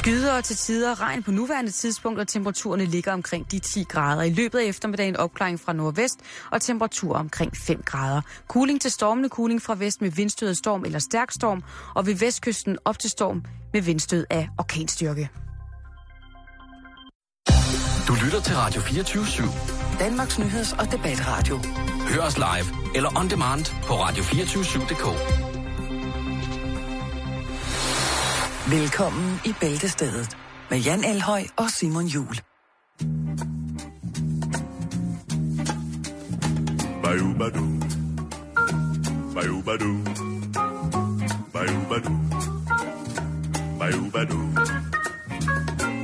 [0.00, 4.22] Skyder og til tider regn på nuværende tidspunkt, og temperaturerne ligger omkring de 10 grader.
[4.22, 6.14] I løbet af eftermiddagen opklaring fra nordvest,
[6.50, 8.20] og temperatur omkring 5 grader.
[8.48, 11.62] Kuling til stormende kuling fra vest med vindstød af storm eller stærk storm,
[11.94, 15.28] og ved vestkysten op til storm med vindstød af orkanstyrke.
[18.08, 19.98] Du lytter til Radio 24 /7.
[19.98, 21.60] Danmarks nyheds- og debatradio.
[22.08, 25.49] Hør os live eller on demand på radio247.dk.
[28.70, 30.36] Velkommen i Bæltestedet
[30.70, 32.34] med Jan Elhøj og Simon Jul.
[37.02, 37.66] Bayou-badou.
[39.34, 39.96] Bayou-badou.
[41.52, 42.16] Bayou-badou.
[43.78, 44.42] Bayou-badou.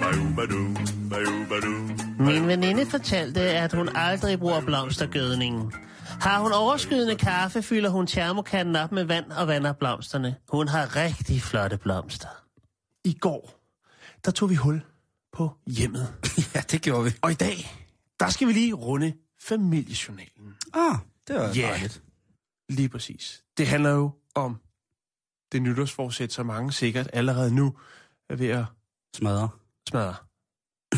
[0.01, 0.67] Bayou-badou.
[1.11, 1.77] Bayou-badou.
[2.19, 5.73] Min veninde fortalte, at hun aldrig bruger blomstergødningen.
[6.21, 10.37] Har hun overskydende kaffe, fylder hun termokanden op med vand og vander blomsterne.
[10.49, 12.46] Hun har rigtig flotte blomster.
[13.07, 13.61] I går,
[14.25, 14.83] der tog vi hul
[15.33, 16.15] på hjemmet.
[16.55, 17.11] Ja, det gjorde vi.
[17.23, 17.57] Og i dag,
[18.21, 20.55] der skal vi lige runde familiejournalen.
[20.75, 21.69] Ah, det var Ja.
[21.69, 22.03] dejligt.
[22.69, 23.45] Lige præcis.
[23.57, 24.57] Det handler jo om
[25.53, 27.77] det nytårsforsæt, som mange sikkert allerede nu
[28.31, 28.65] er ved at
[29.17, 29.49] Smadre.
[29.89, 30.15] smadre.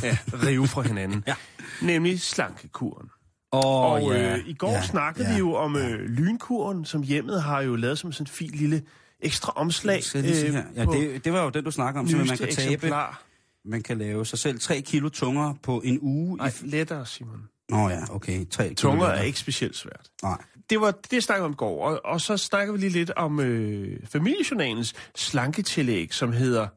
[0.02, 1.24] Ja, rive fra hinanden.
[1.30, 1.34] Ja.
[1.82, 3.10] Nemlig slankekuren.
[3.52, 4.36] Oh, Og ja.
[4.36, 5.32] øh, i går ja, snakkede ja.
[5.32, 8.82] vi jo om øh, lynkuren, som hjemmet har jo lavet som sådan en fin lille
[9.20, 10.02] ekstra omslag.
[10.14, 10.64] Jeg lige sige her?
[10.74, 13.22] Ja, det, det var jo den, du snakker om, så man kan tabe, eksemplar.
[13.64, 16.36] man kan lave sig selv 3 kilo tungere på en uge.
[16.36, 16.66] Nej, I...
[16.66, 17.48] lettere, Simon.
[17.68, 18.46] Nå ja, okay.
[18.50, 20.10] 3 kilo Tunger er ikke specielt svært.
[20.22, 20.42] Nej.
[20.70, 21.84] Det var det, snakkede vi om i går.
[21.88, 26.68] Og, og så snakker vi lige lidt om øh, familiejournalens slanketillæg, som hedder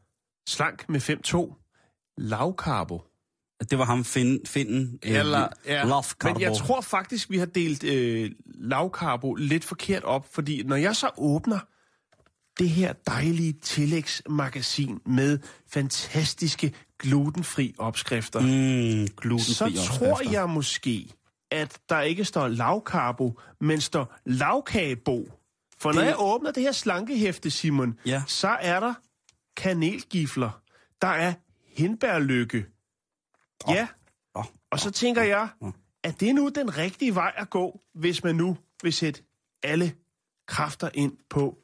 [0.50, 3.02] Slank med 5-2 lavkarbo.
[3.70, 5.84] Det var ham finden, finden Eller, ja.
[5.86, 10.76] Love Men jeg tror faktisk, vi har delt øh, lavkarbo lidt forkert op, fordi når
[10.76, 11.60] jeg så åbner
[12.60, 20.32] det her dejlige tillægsmagasin med fantastiske glutenfri opskrifter, Mm, glutenfri så tror opskrifter.
[20.40, 21.14] jeg måske,
[21.52, 25.30] at der ikke står lavkarbo, men står lavkagebo.
[25.80, 28.24] For når Det- jeg åbner det her slankehæfte, Simon, Ja.
[28.28, 28.94] så er der
[29.58, 30.62] kanelgifler,
[31.02, 31.34] der er
[31.76, 32.66] hindbærlykke.
[33.68, 33.88] Ja,
[34.36, 35.50] Åh, og så tænker jeg,
[36.04, 39.24] er det nu den rigtige vej at gå, hvis man nu vil sætte
[39.64, 39.94] alle
[40.48, 41.58] kræfter ind på,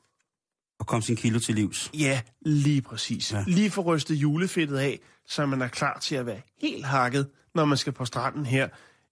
[0.88, 1.90] Og kom sin kilo til livs.
[1.94, 3.34] ja, lige præcis.
[3.34, 3.44] Ja.
[3.48, 7.66] Lige få rystet julefedtet af, så man er klar til at være helt hakket, når
[7.66, 8.68] man skal på stranden her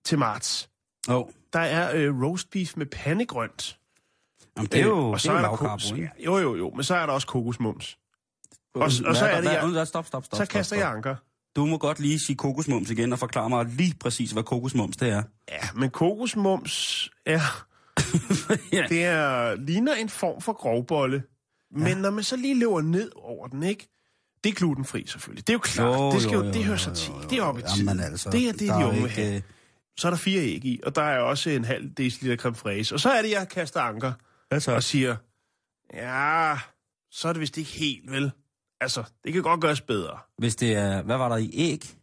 [0.06, 0.70] til marts.
[1.10, 3.78] Oh, Der er øh, roast beef med pandegrønt.
[4.58, 6.10] jamen, det er jo, Øh, det er jo der kokos- ikke?
[6.26, 7.98] Jo, jo, jo, men så er der også kokosmums.
[8.76, 10.38] og- og så er det, jeg- Stop, stop, stop.
[10.38, 11.16] Så kaster jeg anker.
[11.56, 15.10] Du må godt lige sige kokosmums igen og forklare mig lige præcis, hvad kokosmums det
[15.10, 15.24] er.
[15.52, 17.40] Ja, men kokosmums er...
[18.74, 18.86] Ja.
[18.90, 21.24] Det er, ligner en form for grovbolle.
[21.76, 21.96] Men ja.
[21.96, 23.88] når man så lige løber ned over den, ikke?
[24.44, 25.48] Det er glutenfri selvfølgelig.
[25.48, 26.00] Det er jo klart.
[26.00, 27.14] Jo, det, skal jo, jo, jo, det hører sig til.
[27.30, 27.88] Det er oppe i tiden.
[27.88, 29.36] Jamen altså, det er det, de unge ikke, have.
[29.36, 29.42] øh,
[29.98, 32.96] Så er der fire æg i, og der er også en halv deciliter creme fraise.
[32.96, 34.14] Og så er det, jeg kaster anker
[34.52, 35.16] Altså, og siger,
[35.94, 36.56] ja,
[37.12, 38.32] så er det vist ikke helt, vel?
[38.82, 40.18] Altså, det kan godt gøres bedre.
[40.38, 41.02] hvis det er...
[41.02, 41.96] Hvad var der i æg?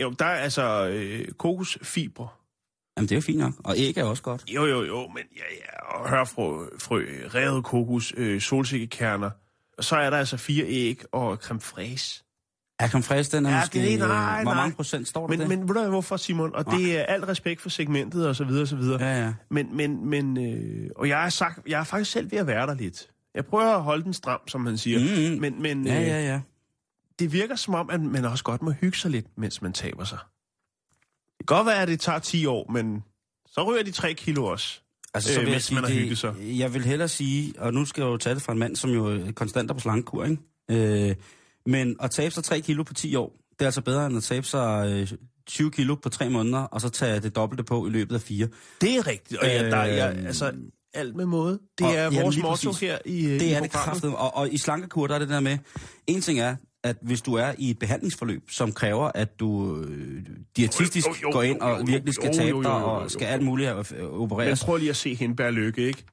[0.00, 2.28] Jo, der er altså øh, kokosfibre.
[3.00, 3.52] Jamen, det er jo fint nok.
[3.64, 4.44] Og æg er også godt.
[4.48, 9.30] Jo, jo, jo, men ja, ja, og hørfrø, frø, revet kokos, øh, solsikkekerner.
[9.78, 12.24] Og så er der altså fire æg og creme fraise.
[12.78, 13.78] Er creme fraise, den er Ja, måske...
[13.78, 14.62] det er- nej, øh, Hvor nej.
[14.62, 15.48] mange procent står der Men, det?
[15.58, 16.54] men ved du hvorfor, Simon?
[16.54, 19.04] Og det er alt respekt for segmentet og så videre og så videre.
[19.04, 19.34] Ja, ja.
[19.50, 22.66] Men, men, men, øh, og jeg er, sagt, jeg er faktisk selv ved at være
[22.66, 23.08] der lidt.
[23.34, 25.28] Jeg prøver at holde den stram, som man siger.
[25.30, 25.40] Mhm.
[25.40, 26.40] Men, men Ja, øh, ja, ja.
[27.18, 30.04] det virker som om, at man også godt må hygge sig lidt, mens man taber
[30.04, 30.18] sig.
[31.40, 33.02] Det kan godt være, at det tager 10 år, men
[33.46, 34.80] så ryger de 3 kilo også.
[35.14, 36.34] Altså, så øh, vil jeg mens sige, man har hygget sig.
[36.40, 38.90] jeg vil hellere sige, og nu skal jeg jo tage det fra en mand, som
[38.90, 41.08] jo er konstant er på slankekur, ikke?
[41.08, 41.14] Øh,
[41.66, 44.22] men at tabe sig 3 kilo på 10 år, det er altså bedre end at
[44.22, 47.90] tabe sig øh, 20 kilo på 3 måneder, og så tage det dobbelte på i
[47.90, 48.48] løbet af 4.
[48.80, 49.40] Det er rigtigt.
[49.40, 50.52] Og ja, der, er- jeg, Øh, altså,
[50.94, 51.58] alt med måde.
[51.78, 52.80] Det og- er jamen, vores lige motto præcis.
[52.88, 54.14] her i øh, Det i er det kraftet.
[54.14, 55.58] Og, og i slankekur, der er det der med,
[56.06, 60.26] en ting er, at hvis du er i et behandlingsforløb, som kræver, at du øh,
[60.56, 62.62] dietistisk Jo, jo, jo, går ind jo, jo, og virkelig skal jo, jo, tabe jo,
[62.62, 62.94] dig, jo, jo, jo.
[62.94, 64.64] og skal alt muligt øh, Men opereres.
[64.64, 66.04] prøv lige at se Hindbær Lykke, ikke?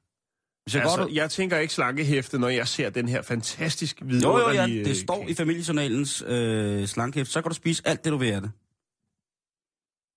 [0.62, 4.06] Hvis jeg Altså, godt, jeg tænker ikke slankehæfte, når jeg ser den her fantastisk jo,
[4.06, 4.62] jo, vidunderlige...
[4.62, 5.30] ja, det øh, står kage.
[5.30, 8.50] i familiejournalens øh, slankehæft, så kan du spise alt det, du vil af det.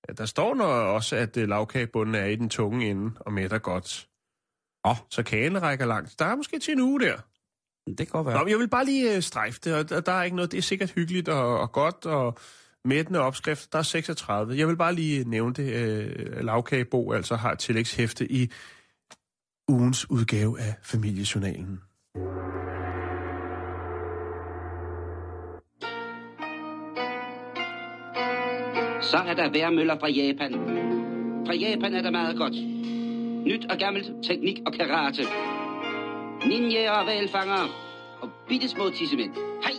[0.07, 3.57] Ja, der står når også, at uh, lavkagebunden er i den tunge ende og mætter
[3.57, 4.07] godt.
[4.85, 4.95] Åh.
[5.09, 6.19] Så kagen rækker langt.
[6.19, 7.17] Der er måske til en uge der.
[7.87, 8.35] Det kan godt være.
[8.37, 10.51] Nå, men jeg vil bare lige uh, strejfe det, og der, er ikke noget.
[10.51, 12.37] Det er sikkert hyggeligt og, og godt, og
[12.85, 13.73] mættende opskrift.
[13.73, 14.57] Der er 36.
[14.57, 15.67] Jeg vil bare lige nævne det.
[16.37, 18.51] Uh, lavkagebo altså har et tillægshæfte i
[19.67, 21.81] ugens udgave af familiejournalen.
[29.01, 30.53] Så er der værmøller fra Japan.
[31.47, 32.53] Fra Japan er der meget godt.
[33.45, 35.23] Nyt og gammelt, teknik og karate.
[36.45, 37.63] Ninja og valfanger.
[38.21, 39.33] Og bittesmå tissemænd.
[39.63, 39.73] Hej!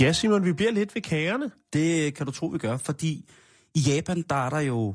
[0.00, 1.50] Ja, Simon, vi bliver lidt ved kagerne.
[1.72, 3.28] Det kan du tro, vi gør, fordi
[3.74, 4.94] i Japan, der er der jo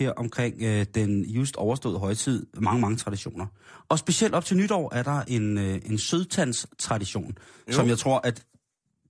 [0.00, 3.46] her omkring øh, den just overståede højtid mange, mange traditioner.
[3.88, 7.38] Og specielt op til nytår er der en, øh, en sødtandstradition,
[7.70, 8.44] som jeg tror, at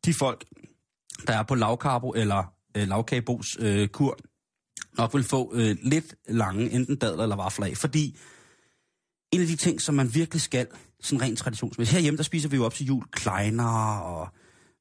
[0.05, 0.45] de folk,
[1.27, 2.45] der er på lavkarbo eller
[2.77, 4.19] øh, lavkagebos øh, kur,
[4.99, 7.77] nok vil få øh, lidt lange enten dadler eller vafler af.
[7.77, 8.19] Fordi
[9.33, 10.67] en af de ting, som man virkelig skal,
[11.01, 14.29] sådan rent traditionsmæssigt, herhjemme, der spiser vi jo op til jul kleiner og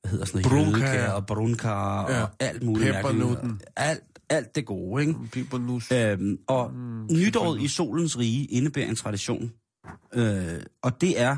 [0.01, 2.23] hvad hedder sådan noget, jødekager og brunkager Ja.
[2.23, 2.93] og alt muligt.
[2.95, 3.61] Peppernutten.
[3.75, 5.15] Alt, alt det gode, ikke?
[5.31, 5.91] Bibernus.
[5.91, 9.51] Øhm, og mm, nytåret i solens rige indebærer en tradition.
[10.13, 11.37] Øh, og det er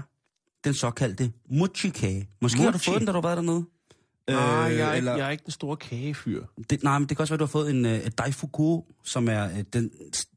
[0.63, 2.29] den såkaldte mochi-kage.
[2.41, 2.89] Måske har du Mochi?
[2.91, 3.65] fået den, da du har været dernede?
[4.27, 6.43] Nej, jeg, er ikke, eller- jeg er ikke den store kagefyr.
[6.69, 9.45] det, nej, men det kan også være, du har fået en uh, daifuku, som er
[9.51, 9.91] uh, den,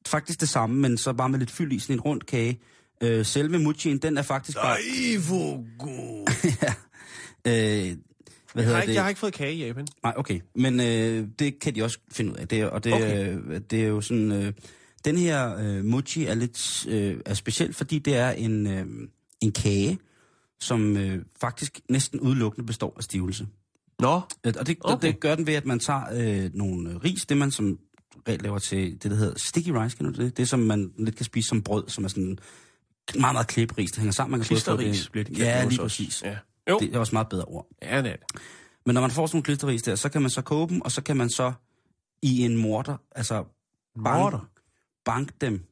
[0.06, 2.60] faktisk det samme, men så bare med lidt fyld i, sådan en rund kage.
[3.04, 4.76] Uh, selve mochien, den er faktisk bare...
[5.28, 6.28] Hvor god.
[7.48, 7.98] Uh,
[8.52, 8.94] hvad Jeg har, ikke, det?
[8.94, 9.86] jeg har ikke fået kage i Japan.
[10.02, 10.40] Nej, okay.
[10.54, 12.48] Men øh, det kan de også finde ud af.
[12.48, 13.28] Det, og det, okay.
[13.36, 14.32] øh, det er jo sådan...
[14.32, 14.52] Øh,
[15.04, 18.86] den her øh, mochi er lidt øh, er speciel, fordi det er en, øh,
[19.40, 19.98] en kage,
[20.60, 23.46] som øh, faktisk næsten udelukkende består af stivelse.
[24.00, 25.06] Nå, Øh, Og det, Okay.
[25.08, 26.02] det gør den ved, at man tager
[26.44, 27.78] øh, nogle ris, det man som
[28.28, 30.36] regel laver til det, der hedder sticky rice, kan du det?
[30.36, 32.38] Det, som man lidt kan spise som brød, som er sådan
[33.18, 33.90] meget, meget klipperis.
[33.90, 34.30] Det hænger sammen.
[34.30, 36.22] Man kan klisterris det- bliver det Ja, lige præcis.
[36.22, 36.36] Ja.
[36.70, 37.66] Jo, Det er også meget bedre ord.
[37.82, 38.26] ja, det er det.
[38.86, 40.92] Men når man får sådan nogle klisterris der, så kan man så koge dem, og
[40.92, 41.52] så kan man så
[42.22, 43.44] i en morter, altså
[44.04, 44.48] bank, Morter
[45.04, 45.64] bank dem.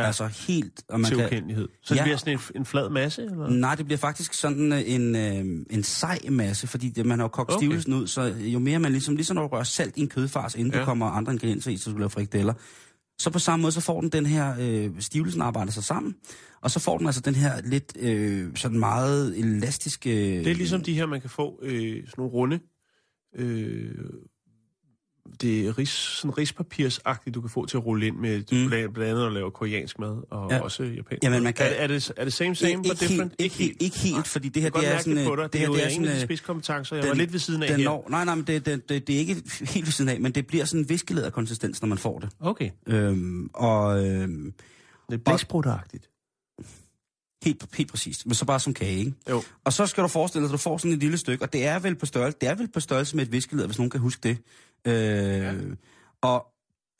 [0.00, 0.06] Ja.
[0.06, 1.68] Altså helt, og man til kan, ukendelighed.
[1.82, 2.04] Så det Ja.
[2.04, 3.50] bliver sådan en, en flad masse, eller?
[3.50, 7.28] Nej, det bliver faktisk sådan øh, en, øh, en sej masse, fordi det, man har
[7.28, 7.58] kogt Okay.
[7.66, 10.54] stivelsen ud, så jo mere man ligesom, ligesom når du rører salt i en kødfars,
[10.54, 10.78] inden Ja.
[10.78, 12.54] der kommer andre ingredienser i, så du laver frikadeller,
[13.18, 16.14] så på samme måde, så får den den her, øh, stivelsen arbejder sig sammen,
[16.62, 20.10] og så får den altså den her lidt øh, sådan meget elastiske...
[20.10, 22.60] Det er ligesom de her, man kan få øh, sådan nogle runde.
[23.36, 23.94] Øh,
[25.40, 28.68] det er ris, sådan rispapirsagtigt, du kan få til at rulle ind med, mm.
[28.68, 30.60] Blandt andet at lave koreansk mad, og ja.
[30.60, 32.96] Også japansk Jamen, man kan- Er, det- er, det, er det same, same, but ikke,
[33.00, 33.32] different?
[33.38, 35.16] helt, ikke, helt, ikke helt, fordi det her, det er sådan...
[35.16, 35.52] det på dig.
[35.52, 36.96] Det her, det det er er en af de øh, spidskompetencer.
[36.96, 37.84] Jeg den- var lidt ved siden af den her.
[37.84, 40.32] når, nej, nej, men det, det, det, det er ikke helt ved siden af, men
[40.32, 42.28] det bliver sådan en viskelæder konsistens, når man får det.
[42.40, 42.70] Okay.
[42.86, 44.52] Øhm, og øhm,
[45.10, 46.08] Det er blæksprutagtigt.
[47.44, 49.12] helt, helt præcist, men så bare som kage, ikke?
[49.30, 49.42] Jo.
[49.64, 51.66] Og så skal du forestille dig, at du får sådan et lille stykke, og det
[51.66, 54.00] er vel på størrelse, det er vel på størrelse med et viskelæder, hvis nogen kan
[54.00, 54.38] huske det.
[54.86, 55.54] Øh, ja.
[56.20, 56.46] og,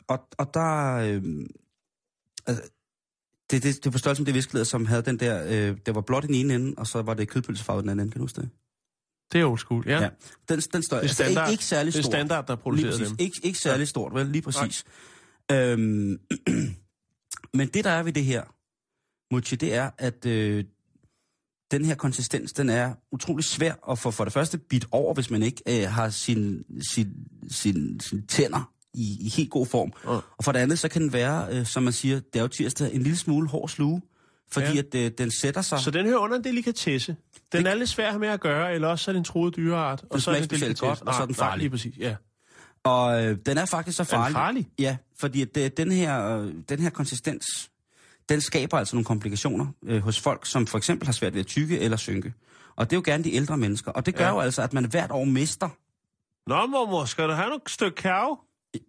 [0.08, 0.94] og, og der...
[0.94, 1.22] Øh,
[2.46, 2.62] altså,
[3.50, 6.24] det, det, det størrelse med det viskelæder, som havde den der, øh, det var blot
[6.24, 8.24] i den ene ende, og så var det kødpølsefarvet i den anden ende, kan du
[8.24, 8.50] huske det?
[9.32, 10.02] Det er old school, ja.
[10.02, 10.08] Ja.
[10.48, 12.56] Den, den størrelse, Det er altså, standard, ikke, ikke særlig det er standard, der er
[12.56, 13.08] præcis.
[13.08, 13.16] dem.
[13.18, 14.26] Ikke, ikke særlig stort, vel?
[14.26, 14.84] Lige præcis.
[15.52, 16.20] Øhm,
[17.58, 18.44] men det, der er ved det her,
[19.34, 20.64] mochi, det er, at øh,
[21.70, 25.30] den her konsistens, den er utrolig svær at få for det første bit over, hvis
[25.30, 27.08] man ikke øh, har sin, sin,
[27.50, 29.92] sin, sin tænder i, i helt god form.
[30.04, 30.10] Ja.
[30.10, 32.48] Og for det andet, så kan den være, øh, som man siger, det er jo
[32.48, 34.02] tirsdag, en lille smule hård sluge,
[34.50, 34.78] fordi Ja.
[34.78, 35.78] at øh, den sætter sig.
[35.80, 37.16] Så den hører under en delikatesse.
[37.52, 40.04] Den Det- er lidt svær med at gøre, eller også så er en truet dyreart.
[40.10, 41.58] Og så er smager det en specielt godt, og så er den Nej, nej, farlig.
[41.62, 42.16] lige præcis, ja.
[42.84, 44.34] Og øh, den er faktisk så Er den farlig.
[44.34, 44.68] farlig?
[44.78, 47.44] Ja, fordi at, øh, den, her, øh, den her konsistens,
[48.28, 51.46] den skaber altså nogle komplikationer øh, hos folk, som for eksempel har svært ved at
[51.46, 52.34] tykke eller synke.
[52.76, 53.90] Og det er jo gerne de ældre mennesker.
[53.92, 54.30] Og det gør Ja.
[54.30, 55.68] jo altså, at man hvert år mister
[56.46, 58.36] Nå, mormor, skal du have noget stykke kærve?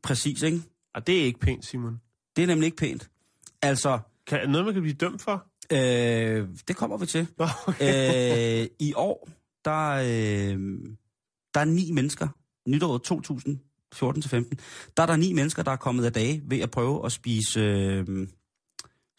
[0.03, 0.62] præcis, ikke?
[0.96, 2.01] Og det er ikke pænt, Simon.
[2.36, 3.10] Det er nemlig ikke pænt.
[3.62, 5.46] Altså, Kan, noget, man kan blive dømt for?
[5.72, 7.27] øh, det kommer vi til.
[7.67, 8.62] Okay.
[8.62, 9.29] øh, I år,
[9.65, 10.79] der, øh,
[11.53, 12.27] der er ni mennesker,
[12.70, 14.56] nytåret 2014-15,
[14.98, 17.60] der er der ni mennesker, der er kommet af dage ved at prøve at spise,
[17.60, 18.27] øh,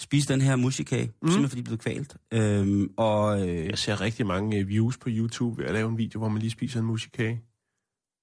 [0.01, 1.13] spise den her musikage, mm.
[1.29, 2.17] simpelthen fordi de blev kvalt.
[2.33, 5.99] Øh, og øh, Jeg ser rigtig mange øh, views på YouTube ved at lave en
[5.99, 7.43] video, hvor man lige spiser en musikage.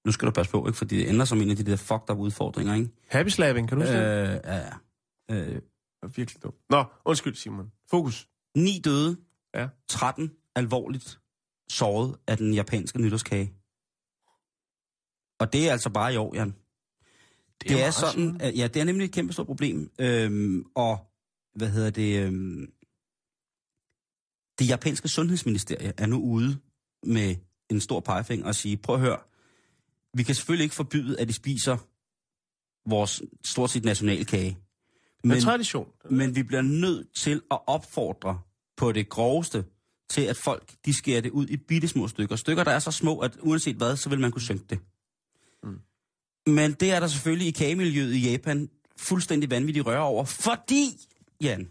[0.06, 0.78] nu skal du passe på, ikke?
[0.78, 2.90] fordi det ender som en af de der fucked up udfordringer, ikke?
[3.08, 4.28] Happy slapping, kan du huske det?
[4.28, 4.72] Øh, ja, ja.
[5.30, 5.60] Øh,
[6.02, 6.56] Det virkelig dumt.
[6.70, 7.72] Nå, undskyld, Simon.
[7.90, 8.28] Fokus.
[8.56, 9.16] ni døde,
[9.54, 9.68] Ja.
[9.88, 11.18] 13 alvorligt
[11.70, 13.52] såret af den japanske nytårskage.
[15.40, 16.54] Og det er altså bare i år, Jan.
[17.62, 19.90] Det er, det er sådan, at, ja, det er nemlig et kæmpe stort problem.
[20.00, 20.98] Øhm, og,
[21.56, 22.72] hvad hedder det, øhm,
[24.58, 26.58] det japanske sundhedsministerie er nu ude
[27.02, 27.36] med
[27.70, 29.18] en stor pegefinger og sige, prøv at høre,
[30.14, 31.76] vi kan selvfølgelig ikke forbyde, at de spiser
[32.90, 34.58] vores stort set nationalkage.
[35.24, 35.88] Men, tradition.
[36.10, 38.40] Men vi bliver nødt til at opfordre
[38.76, 39.64] på det groveste
[40.10, 42.36] til, at folk de skærer det ud i bitte små stykker.
[42.36, 44.78] Stykker, der er så små, at uanset hvad, så vil man kunne synke det.
[45.62, 45.80] Mm.
[46.46, 51.06] Men det er der selvfølgelig i kagemiljøet i Japan fuldstændig vanvittigt røre over, fordi,
[51.42, 51.68] Jan,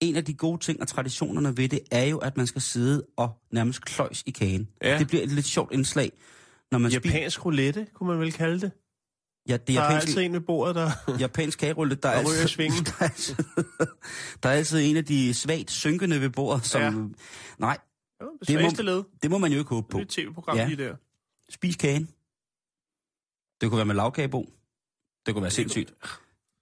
[0.00, 3.06] en af de gode ting og traditionerne ved det, er jo, at man skal sidde
[3.16, 4.68] og nærmest kløjs i kagen.
[4.82, 4.98] Ja.
[4.98, 6.12] Det bliver et lidt sjovt indslag,
[6.70, 7.14] når man spiser...
[7.18, 8.70] Japansk roulette, kunne man vel kalde det.
[9.48, 10.90] Ja, det Der er er japansk, altid en ved bordet, der...
[11.20, 13.34] japansk kagerulle, der er, Der ryger altid, der, er altid,
[14.42, 16.80] der er altid en af de svagt synkende ved bordet, som...
[16.82, 16.90] Ja.
[17.58, 17.78] Nej,
[18.20, 19.02] Ja, det, Det må- led.
[19.22, 19.98] det må man jo ikke håbe Det på.
[19.98, 20.66] er et tv-program Ja.
[20.68, 20.96] lige der.
[21.50, 22.04] Spis kagen.
[23.60, 24.52] Det kunne være med lavkagebo.
[25.26, 25.94] Det kunne være sindssygt.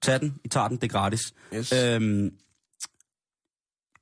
[0.07, 1.35] Tag den, I tager den, det er gratis.
[1.55, 1.73] Yes.
[1.73, 2.37] Øhm,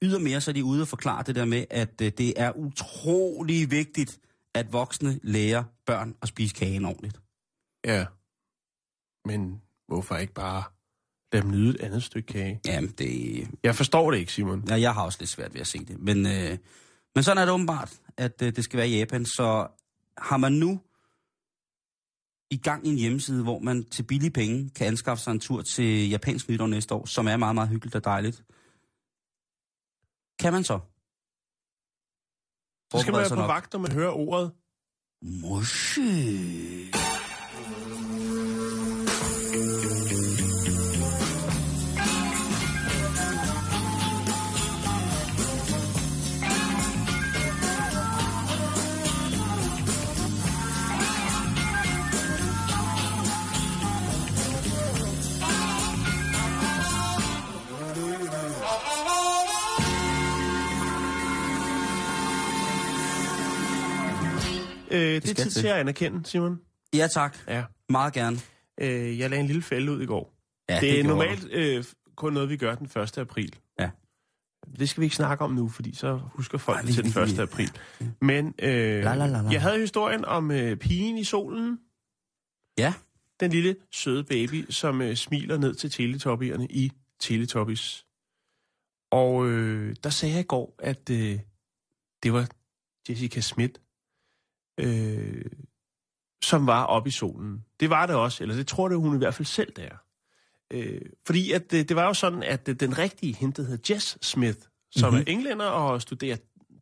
[0.03, 3.71] ydermere så er de ude og forklare det der med, at øh, det er utrolig
[3.71, 4.19] vigtigt,
[4.55, 7.21] at voksne lærer børn at spise kagen ordentligt.
[7.85, 8.07] Ja.
[9.29, 10.63] Men hvorfor ikke bare
[11.33, 12.61] lade dem nyde et andet stykke kage?
[12.67, 14.65] Jamen, det, Jeg forstår det ikke, Simon.
[14.69, 15.99] ja, jeg har også lidt svært ved at se det.
[16.01, 16.59] Men, øh,
[17.15, 19.27] men sådan er det åbenbart, at øh, det skal være i Japan.
[19.27, 19.67] Så
[20.19, 20.81] har man nu
[22.55, 25.63] i gang i en hjemmeside, hvor man til billige penge kan anskaffe sig en tur
[25.63, 28.37] til japansk nytår næste år, som er meget, meget hyggeligt og dejligt.
[30.39, 30.79] Kan man så?
[32.91, 33.49] Så skal man være på nok.
[33.49, 34.53] vagt, når man hører ordet.
[35.23, 36.95] Mushy.
[64.95, 65.67] Øh, det er skal tid til.
[65.67, 66.61] at anerkende, Simon.
[66.95, 67.37] Ja, tak.
[67.49, 67.65] Ja.
[67.89, 68.37] Meget gerne.
[68.81, 70.35] Øh, jeg lagde en lille fælde ud i går.
[70.69, 71.85] Ja, det er gjorde normalt øh,
[72.17, 73.19] kun noget, vi gør den 1.
[73.19, 73.57] april.
[73.81, 73.91] Ja.
[74.79, 77.27] Det skal vi ikke snakke om nu, fordi så husker folk Ej, det til den
[77.27, 77.39] vi- 1.
[77.39, 77.71] april.
[78.21, 79.49] Men øh, La, la, la, la.
[79.51, 81.79] jeg havde historien om øh, pigen i solen.
[82.79, 82.95] Ja.
[83.41, 88.07] Den lille søde baby, som øh, smiler ned til teletoppierne i Teletubbies.
[89.11, 91.41] Og øh, der sagde jeg i går, at øh,
[92.23, 92.49] det var
[93.09, 93.81] Jessica Schmidt,
[94.79, 95.45] øh,
[96.43, 97.65] som var oppe i solen.
[97.81, 99.97] Det var det også, eller det tror det hun i hvert fald selv, det er.
[100.71, 103.95] Øh, fordi at, det, det var jo sådan, at øh, den rigtige, hende, der hedder
[103.95, 104.59] Jess Smith,
[104.97, 105.15] som Mhm.
[105.15, 105.29] mm-hmm.
[105.29, 106.37] er englænder og studerer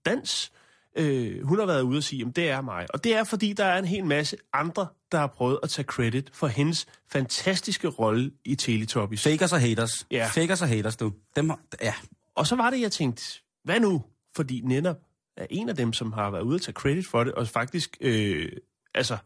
[0.07, 0.53] dans,
[0.97, 2.87] øh, hun har været ude og sige, at det er mig.
[2.95, 5.87] Og det er, fordi der er en hel masse andre, der har prøvet at tage
[5.87, 9.23] credit for hendes fantastiske rolle i Teletubbies.
[9.23, 10.07] Fakers og haters.
[10.11, 10.27] Ja.
[10.27, 11.13] Fakers og haters, du.
[11.37, 11.95] Dem ja.
[12.35, 13.23] Og så var det, jeg tænkte,
[13.65, 14.03] hvad nu?
[14.37, 14.97] Fordi netop
[15.37, 17.97] er en af dem, som har været ude at tage credit for det, og faktisk,
[18.01, 18.53] øh,
[18.95, 19.17] altså,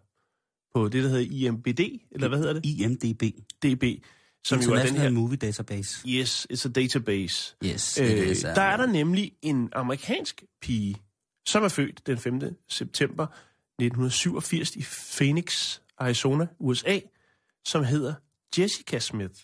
[0.74, 2.64] på det, der hedder IMBD, eller hvad hedder det?
[2.64, 3.22] IMDB.
[3.62, 4.04] DB,
[4.44, 5.10] som jo er den her...
[5.10, 6.08] Movie Database.
[6.08, 7.56] Yes, it's a database.
[7.64, 10.96] Yes, Øh, it is, uh, der er der nemlig en amerikansk pige,
[11.46, 12.40] som er født den 5.
[12.68, 13.26] september
[13.80, 14.84] 1987 i
[15.16, 16.98] Phoenix, Arizona, USA,
[17.66, 18.14] som hedder
[18.58, 19.34] Jessica Smith.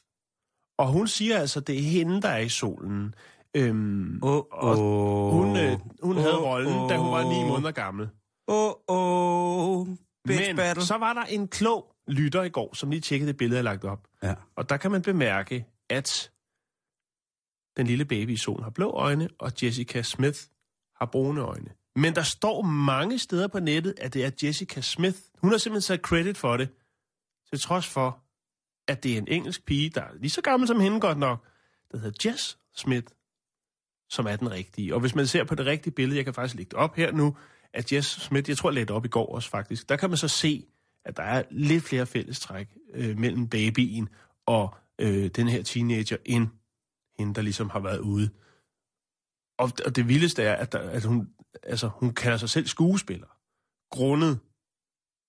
[0.78, 3.14] Og hun siger altså, det er hende, der er i solen.
[3.56, 4.76] Øhm, Åh, og
[5.32, 7.49] hun, øh, hun havde Åh, rollen, da hun var ni åh.
[7.49, 8.09] måneder gammel.
[8.49, 9.87] Åh, åh.
[10.26, 10.85] Bitch Men battle.
[10.85, 13.85] så var der en klog lytter i går, som lige tjekkede det billede, jeg lagt
[13.85, 14.06] op.
[14.23, 14.35] Ja.
[14.56, 16.30] Og der kan man bemærke, at
[17.76, 20.38] den lille baby i solen har blå øjne, og Jessica Smith
[20.97, 21.71] har brune øjne.
[21.97, 25.18] Men der står mange steder på nettet, at det er Jessica Smith.
[25.38, 26.68] Hun har simpelthen taget credit for det,
[27.50, 28.18] til trods for,
[28.88, 31.47] at det er en engelsk pige, der er lige så gammel som hende godt nok,
[31.92, 33.06] der hedder Jess Smith,
[34.12, 34.95] som er den rigtige.
[34.95, 37.12] Og hvis man ser på det rigtige billede, jeg kan faktisk lægge det op her
[37.12, 37.37] nu,
[37.73, 40.11] at Jess Smith, jeg tror, jeg lagde det op i går også faktisk, der kan
[40.11, 40.66] man så se,
[41.04, 44.09] at der er lidt flere fællestræk øh, mellem babyen
[44.47, 46.49] og øh, den her teenager, end
[47.19, 48.31] hende, der ligesom har været ude.
[49.59, 51.28] Og, og det vildeste er, at, der, at hun,
[51.62, 53.26] altså, hun kalder sig selv skuespiller.
[53.90, 54.38] Grundet,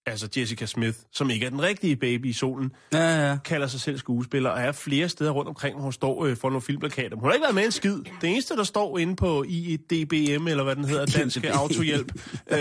[0.05, 3.38] altså Jessica Smith, som ikke er den rigtige baby i solen, Ja, ja.
[3.45, 6.50] kalder sig selv skuespiller, og er flere steder rundt omkring, hvor hun står øh, for
[6.50, 7.15] nogle filmplakater.
[7.17, 7.98] Hun har ikke været med en skid.
[8.22, 11.57] Det eneste, der står inde på IEDBM, eller hvad den hedder, Danske IEDBM.
[11.60, 12.12] Autohjælp,
[12.51, 12.57] øh,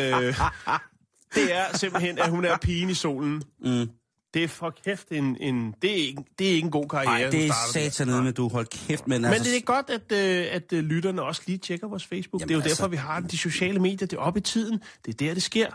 [1.35, 3.43] det er simpelthen, at hun er pigen i solen.
[3.65, 3.89] Mm.
[4.35, 5.37] Det er for kæft en...
[5.41, 7.21] en det, er ikke, det er ikke en god karriere.
[7.21, 7.91] Nej, det er starter der.
[7.91, 9.51] satan nede med, du hold kæft, men, Men altså...
[9.51, 12.41] det er godt, at, øh, at øh, lytterne også lige tjekker vores Facebook.
[12.41, 14.07] Jamen det er jo altså- derfor, vi har de sociale medier.
[14.07, 14.81] Det er oppe i tiden.
[15.07, 15.67] Det er der, det sker.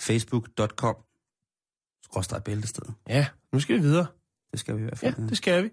[0.00, 0.96] Facebook.com
[2.04, 2.82] skråstrej bæltested.
[3.08, 4.06] Ja, nu skal vi videre.
[4.52, 5.28] Det skal vi i hvert Ja, fald.
[5.28, 5.70] det skal vi.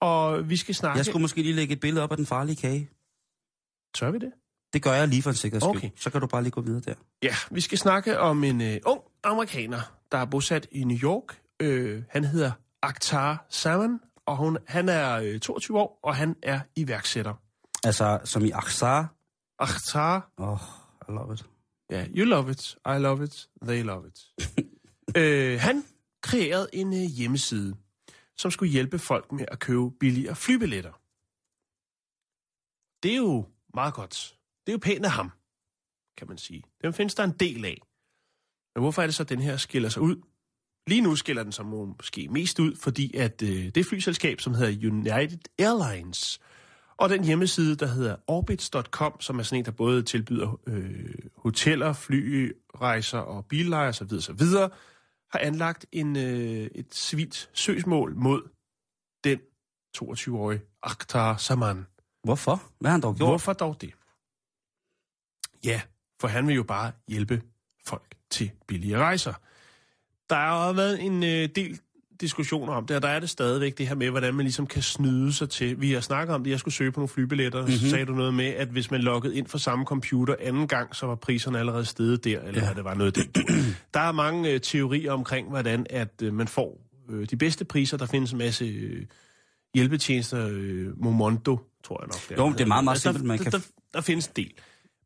[0.00, 0.96] Og vi skal snakke...
[0.96, 2.90] Jeg skulle måske lige lægge et billede op af den farlige kage.
[3.94, 4.32] Tør vi det?
[4.72, 5.76] Det gør jeg lige for en sikkerheds skyld.
[5.76, 5.90] Okay.
[5.96, 6.94] Så kan du bare lige gå videre der.
[7.22, 9.80] Ja, vi skal snakke om en øh, ung amerikaner,
[10.12, 11.40] der er bosat i New York.
[11.60, 12.52] Øh, han hedder
[12.82, 17.34] Akhtar Saman, og hun, han er øh, 22 år, og han er iværksætter.
[17.84, 19.14] Altså, som i Aksar.
[19.58, 20.58] Akhtar Åh,
[21.08, 21.44] I love it.
[21.90, 24.34] Ja, you love it, I love it, they love it.
[25.20, 25.84] øh, han
[26.22, 27.76] kreerede en øh, hjemmeside,
[28.36, 30.92] som skulle hjælpe folk med at købe billigere flybilletter.
[33.02, 34.38] Det er jo meget godt.
[34.66, 35.30] Det er jo pænt af ham,
[36.16, 36.62] kan man sige.
[36.82, 37.82] Den findes der en del af.
[38.74, 40.16] Men hvorfor er det så, at den her skiller sig ud?
[40.86, 44.54] Lige nu skiller den sig måske mest ud, fordi at øh, det et flyselskab, som
[44.54, 46.40] hedder United Airlines,
[46.98, 51.92] og den hjemmeside, der hedder orbits.com, som er sådan en, der både tilbyder øh, hoteller,
[51.92, 54.42] flyrejser og billejer osv., osv.,
[55.30, 58.42] har anlagt en, øh, et civilt søgsmål mod
[59.24, 59.38] den
[59.98, 61.86] 22-årige Akhtar Saman.
[62.24, 62.62] Hvorfor?
[62.80, 63.30] Hvad har han dog gjort?
[63.30, 63.94] Hvorfor dog det?
[65.64, 65.80] Ja,
[66.20, 67.42] for han vil jo bare hjælpe
[67.86, 69.34] folk til billige rejser.
[70.30, 71.80] Der har været en øh, del
[72.20, 74.82] diskussioner om det, og der er det stadigvæk det her med, hvordan man ligesom kan
[74.82, 75.80] snyde sig til.
[75.80, 77.76] Vi har snakket om det, jeg skulle søge på nogle flybilletter, mm-hmm.
[77.76, 80.96] så sagde du noget med, at hvis man loggede ind fra samme computer anden gang,
[80.96, 82.74] så var priserne allerede steget der, eller ja.
[82.74, 83.44] det var noget den.
[83.94, 86.80] Der er mange øh, teorier omkring, hvordan at øh, man får
[87.10, 87.96] øh, de bedste priser.
[87.96, 89.02] Der findes en masse øh,
[89.74, 92.38] hjælpetjenester, øh, Momondo, tror jeg nok.
[92.38, 93.52] Jo, det er meget, meget Altså, simpelt, man der, kan...
[93.52, 94.52] der, der, der findes en del.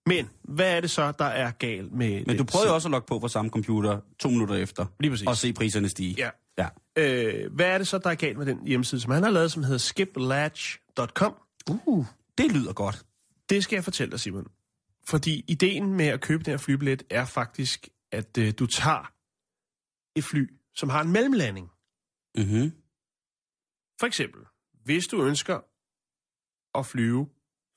[0.07, 2.25] Men hvad er det så, der er galt med...
[2.27, 4.87] Men du prøvede jo også at logge på på samme computer to minutter efter.
[5.01, 5.27] Lige præcis.
[5.27, 6.15] Og se priserne stige.
[6.19, 6.29] Ja.
[6.61, 6.69] Ja.
[6.97, 9.53] Øh, hvad er det så, der er galt med den hjemmeside, som han har lavet,
[9.53, 11.35] som hedder skiplatch.com?
[11.87, 12.07] Uh,
[12.39, 13.07] det lyder godt.
[13.51, 14.47] Det skal jeg fortælle dig, Simon.
[15.09, 19.13] Fordi ideen med at købe den her flybillet er faktisk, at øh, du tager
[20.17, 21.71] et fly, som har en mellemlanding.
[22.37, 22.73] Mm-hmm.
[24.01, 24.41] For eksempel,
[24.85, 25.61] hvis du ønsker
[26.79, 27.29] at flyve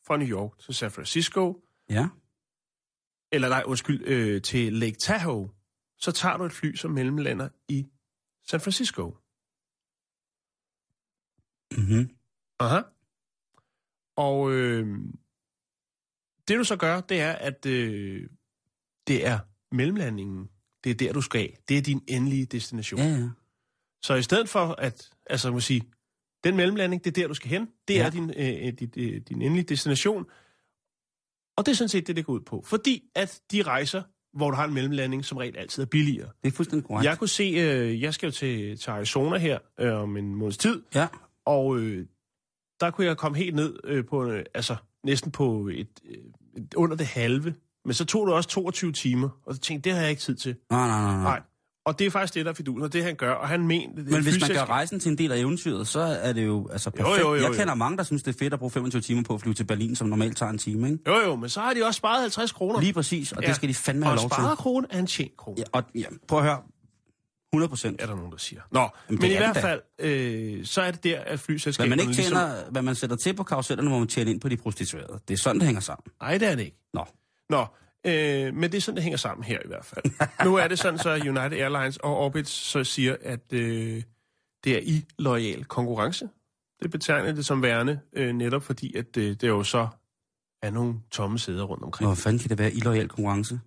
[0.07, 2.07] fra New York til San Francisco, Ja.
[3.31, 5.49] eller nej, undskyld, øh, til Lake Tahoe,
[5.97, 7.87] så tager du et fly, som mellemlander i
[8.49, 9.17] San Francisco.
[11.77, 12.15] Mm-hmm.
[12.59, 12.81] Aha.
[14.15, 14.97] Og øh,
[16.47, 18.29] det du så gør, det er, at øh,
[19.07, 19.39] det er
[19.75, 20.49] mellemlandingen.
[20.83, 21.57] Det er der, du skal af.
[21.69, 22.99] Det er din endelige destination.
[22.99, 23.29] Ja, ja.
[24.03, 25.81] Så i stedet for at, altså man sige,
[26.43, 27.67] den mellemlanding, det er der, du skal hen.
[27.87, 28.05] Det Ja.
[28.05, 30.25] er din, øh, din, øh, din endelige destination.
[31.57, 32.61] Og det er sådan set det, det går ud på.
[32.61, 34.03] Fordi at de rejser,
[34.33, 36.29] hvor du har en mellemlanding, som regel altid er billigere.
[36.43, 37.05] Det er fuldstændig korrekt.
[37.05, 40.57] Jeg kunne se, øh, jeg skal jo til, til Arizona her øh, om en måneds
[40.57, 41.07] tid, Ja.
[41.45, 42.05] og øh,
[42.79, 46.17] der kunne jeg komme helt ned øh, på, øh, altså næsten på et, øh,
[46.57, 47.55] et, under det halve.
[47.85, 50.35] Men så tog det også 22 timer, og så tænkte det har jeg ikke tid
[50.35, 50.55] til.
[50.69, 51.13] Nej, nej, nej.
[51.13, 51.23] nej.
[51.23, 51.41] Nej.
[51.85, 53.31] Og det er faktisk det, der er fidusen, og det han gør.
[53.31, 53.87] Og han mener...
[53.87, 56.45] det Men hvis man flyselskab- gør rejsen til en del af eventyret, så er det
[56.45, 57.19] jo altså perfekt.
[57.19, 57.53] jo, jo, Jeg jo.
[57.53, 59.63] kender mange, der synes, det er fedt at bruge 25 timer på at flyve til
[59.63, 60.99] Berlin, som normalt tager en time, ikke?
[61.07, 62.79] Jo, jo, men så har de også sparet 50 kroner.
[62.81, 63.47] Lige præcis, og ja.
[63.47, 64.35] det skal de fandme og have en lov til.
[64.35, 65.57] sparet krone er en tjent krone.
[65.59, 66.61] Ja, og ja, prøv at høre.
[67.53, 68.01] 100 procent.
[68.01, 68.61] Er der nogen, der siger.
[68.71, 71.89] Nå, Jamen, men i er hvert fald, øh, så er det der, at Hvad flyselskaberne
[71.89, 72.33] man ikke ligesom...
[72.37, 75.19] tjener, hvad man sætter til på karusellerne, må man tjene ind på de prostituerede.
[75.27, 76.03] Det er sådan, det hænger sammen.
[76.21, 76.77] Nej, det er det ikke.
[76.93, 77.05] Nå.
[77.49, 77.65] Nå,
[78.05, 80.03] øh, men det er sådan, det hænger sammen her i hvert fald.
[80.45, 84.03] nu er det sådan, så United Airlines og Orbit så siger, at øh,
[84.63, 86.29] det er i loyal konkurrence.
[86.83, 89.87] Det betegner det som værende, øh, netop fordi, at øh, det jo så
[90.61, 92.07] er nogle tomme sæder rundt omkring.
[92.07, 93.59] Hvor fanden kan det være illoyal konkurrence?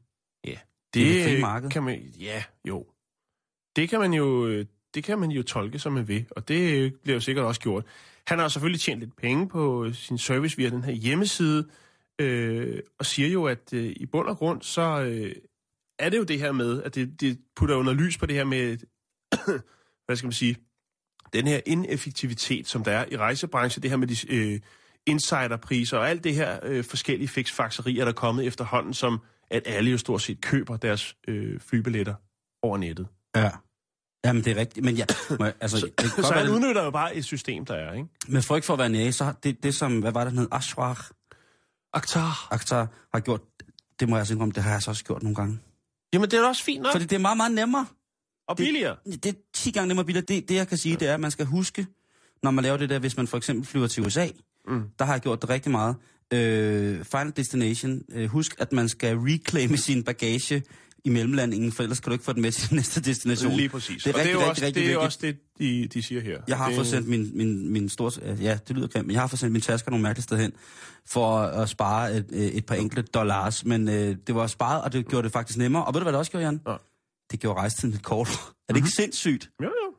[0.44, 0.59] Ja,
[0.94, 2.87] Det er det frie det kan man, ja, jo.
[3.77, 6.75] Det kan man jo, øh, det kan man jo tolke, som man vil, og det
[6.75, 7.85] øh, bliver jo sikkert også gjort.
[8.27, 11.68] Han har selvfølgelig tjent lidt penge på sin service via den her hjemmeside,
[12.20, 15.33] øh, og siger jo, at øh, i bund og grund, så øh,
[15.98, 18.44] er det jo det her med, at det, det putter under lys på det her
[18.44, 18.76] med,
[20.07, 20.57] hvad skal man sige,
[21.33, 24.61] den her ineffektivitet, som der er i rejsebranchen, det her med de øh,
[25.07, 29.90] insiderpriser og alt det her øh, forskellige fiksfakserier, der er kommet efterhånden, som at alle
[29.90, 32.14] jo stort set køber deres øh, flybilletter
[32.62, 33.07] over nettet.
[33.37, 33.50] Ja.
[34.24, 34.85] Jamen, det er rigtigt.
[34.85, 35.05] Men ja,
[35.38, 38.09] må jeg- altså, det kan Så han udnytter jo bare et system, der er, ikke?
[38.29, 40.48] med frygt for at være næse, så det, det som, hvad var det, han hed,
[40.52, 41.11] Ashwar
[41.96, 42.48] Aktar.
[42.50, 43.40] Akhtar har gjort,
[44.00, 45.59] det må jeg altså indrømme, det har jeg så også gjort nogle gange.
[46.12, 46.92] Jamen, det er også fint nok.
[46.92, 47.87] Fordi det er meget, meget nemmere.
[48.48, 48.96] Og billigere.
[49.06, 50.24] Det er 10 gange nemmere billigere.
[50.28, 51.87] Det, det jeg kan sige, det er, at man skal huske,
[52.42, 54.28] når man laver det der, hvis man for eksempel flyver til USA,
[54.68, 54.82] Mm.
[54.98, 55.96] der har jeg gjort det rigtig meget.
[56.32, 58.02] Øh, Final Destination.
[58.12, 60.62] Øh, husk, at man skal reclaime sin bagage
[61.06, 63.52] i mellemlandingen, for ellers kan du ikke få den med til den næste destination.
[63.52, 64.02] Lige præcis.
[64.02, 65.88] Det er og rigtig, det er jo rigtig, også, rigtig det, er også det, de,
[65.88, 66.40] de siger her.
[66.48, 68.34] Jeg har det, fået sendt min, min, min store...
[68.40, 70.52] Ja, det lyder grimt, men jeg har fået sendt min tasker nogle mærkelige steder hen,
[71.08, 73.64] for at, at spare et, øh, et par enkelte dollars.
[73.64, 75.84] Men øh, det var sparet, og det gjorde det faktisk nemmere.
[75.84, 76.60] Og ved du, hvad det også gjorde, Jan?
[76.68, 76.76] Ja.
[77.30, 78.28] Det gjorde rejsetiden lidt kort.
[78.68, 79.50] er det ikke sindssygt?
[79.62, 79.94] Jo, jo.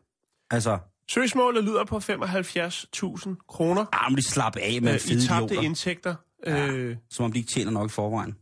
[0.52, 0.78] Altså,
[1.10, 3.86] Søgsmålet lyder på 75.000 kroner.
[3.94, 5.62] ah, men de slap af med Øh, øh, I tabte idioter.
[5.62, 6.16] indtægter.
[6.46, 6.68] Ja.
[6.68, 8.36] Øh, Som om de ikke tjener nok i forvejen.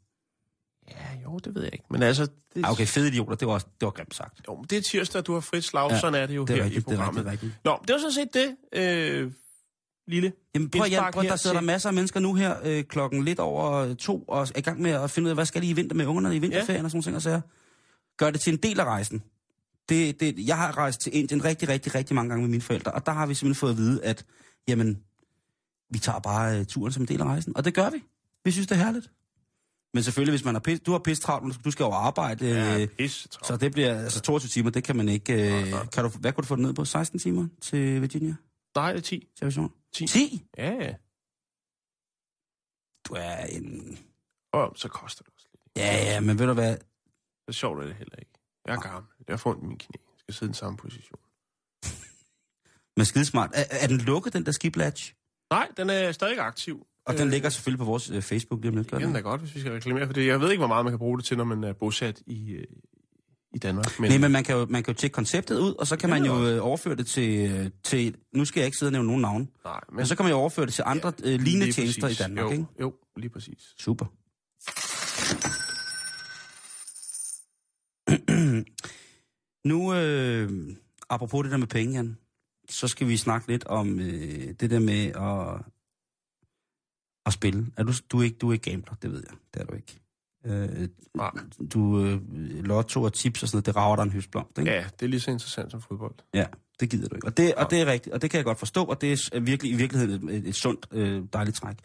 [0.90, 1.86] Ja, jo, det ved jeg ikke.
[1.90, 4.42] Men altså, det, Ah, okay, fede idioter, det var, også, det var grimt sagt.
[4.48, 6.50] jo, men det er tirsdag, du har frit slag, Ja, sådan er det jo Det
[6.50, 7.26] er her rigtigt, i det er programmet.
[7.26, 7.66] rigtigt, rigtigt.
[7.66, 8.56] Nå, det var sådan set det.
[8.74, 9.32] Øh,
[10.08, 13.24] lille Jamen prøv, indspark prøv, der sidder der masser af mennesker nu her øh, klokken
[13.26, 15.68] lidt over to, og er i gang med at finde ud af, hvad skal de
[15.68, 16.84] i vinter med ungerne i vinterferien ja.
[16.86, 17.42] og sådan ting og sager.
[18.18, 19.24] Gør det til en del af rejsen.
[19.90, 22.92] Det, det, jeg har rejst til Indien rigtig, rigtig, rigtig mange gange med mine forældre,
[22.92, 24.26] og der har vi simpelthen fået at vide, at
[24.68, 24.98] jamen,
[25.90, 27.58] vi tager bare uh, turen som en del af rejsen.
[27.58, 28.04] Og det gør vi.
[28.46, 29.10] Vi synes, det er herligt.
[29.96, 32.82] Men selvfølgelig, hvis man har pis, du har pis travlt, du skal over arbejde, Ja,
[32.82, 35.34] øh, pisse så det bliver altså 22 timer, det kan man ikke...
[35.34, 36.86] Øh, kan du, hvad kunne du få det ned på?
[36.86, 38.36] 16 timer til Virginia?
[38.76, 39.28] Nej, det er 10.
[39.38, 39.74] Til aviation?
[39.94, 40.08] 10.
[40.08, 40.46] 10?
[40.58, 40.94] Ja, ja.
[43.08, 43.98] Du er en...
[44.54, 45.62] Og så koster det også lidt.
[45.78, 46.78] Ja, ja, men ved du hvad?
[47.50, 48.32] Så sjovt er det heller ikke.
[48.66, 49.12] Jeg er gammel.
[49.28, 49.98] Jeg får mine knæ.
[50.14, 51.20] Jeg skal sidde i den samme position.
[52.98, 53.50] Men skidesmart.
[53.54, 55.14] Er, er den lukket, den der skiblatch?
[55.52, 56.88] Nej, den er stadig aktiv.
[57.06, 58.92] Og den ligger selvfølgelig på vores øh, Facebook lige om lidt.
[58.92, 60.28] Det er da godt, hvis vi skal reklamere for det.
[60.28, 62.52] Jeg ved ikke, hvor meget man kan bruge det til, når man er bosat i,
[62.52, 62.64] øh,
[63.54, 64.00] i Danmark.
[64.00, 64.10] Men...
[64.12, 66.20] Nej, men man kan, jo, man kan jo tjekke konceptet ud, og så kan Det
[66.22, 66.54] man jo også.
[66.56, 68.16] øh, overføre det til, øh, til...
[68.34, 69.48] Nu skal jeg ikke sidde og nævne nogen navne.
[69.66, 72.02] Nej, men, Men så kan man jo overføre det til andre ja, øh, lignende tjenester
[72.02, 72.20] præcis.
[72.20, 72.66] i Danmark, jo, ikke?
[72.82, 73.74] Jo, lige præcis.
[73.80, 74.06] Super.
[79.70, 80.50] nu, øh,
[81.10, 82.18] apropos det der med penge, Jan,
[82.70, 85.66] så skal vi snakke lidt om øh, det der med at,
[87.26, 87.66] at spille.
[87.78, 89.38] Er du, du, er ikke, du er ikke gambler, det ved jeg.
[89.54, 90.00] Det er du ikke.
[90.46, 90.88] Øh,
[91.74, 92.20] du, øh,
[92.66, 94.72] lotto og tips og sådan noget, det rager dig en høstblomst, ikke?
[94.72, 96.16] Ja, det er lige så interessant som fodbold.
[96.34, 96.46] Ja,
[96.80, 97.28] det gider du ikke.
[97.28, 99.40] Og det, og det er rigtigt, og det kan jeg godt forstå, og det er
[99.40, 101.76] virkelig, i virkeligheden et, et sundt, øh, dejligt træk.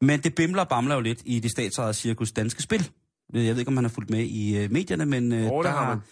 [0.00, 2.90] Men det bimler og bamler jo lidt i det statsejede cirkus Danske Spil.
[3.32, 5.84] Jeg ved ikke, om man har fulgt med i øh, medierne, men øh, der, har
[5.84, 6.02] har, man.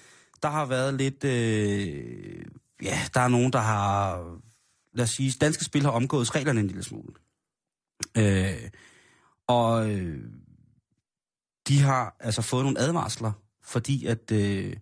[0.42, 1.24] der har været lidt...
[1.24, 2.44] Øh,
[2.82, 4.24] ja, der er nogen, der har...
[4.94, 7.14] Lad os sige, Danske Spil har omgået reglerne en lille smule.
[8.18, 8.70] Øh,
[9.46, 10.18] og øh,
[11.68, 13.32] de har altså fået nogle advarsler,
[13.62, 14.76] fordi at øh,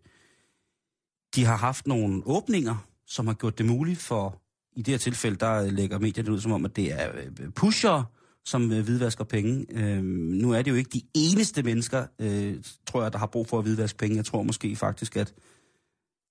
[1.35, 4.43] de har haft nogle åbninger, som har gjort det muligt for,
[4.77, 8.03] i det her tilfælde, der lægger medierne ud som om, at det er øh, pusher,
[8.45, 9.67] som øh, hvidvasker penge.
[9.71, 13.49] Øh, nu er det jo ikke de eneste mennesker, øh, tror jeg, der har brug
[13.49, 14.17] for at hvidvaske penge.
[14.17, 15.35] Jeg tror måske faktisk, at,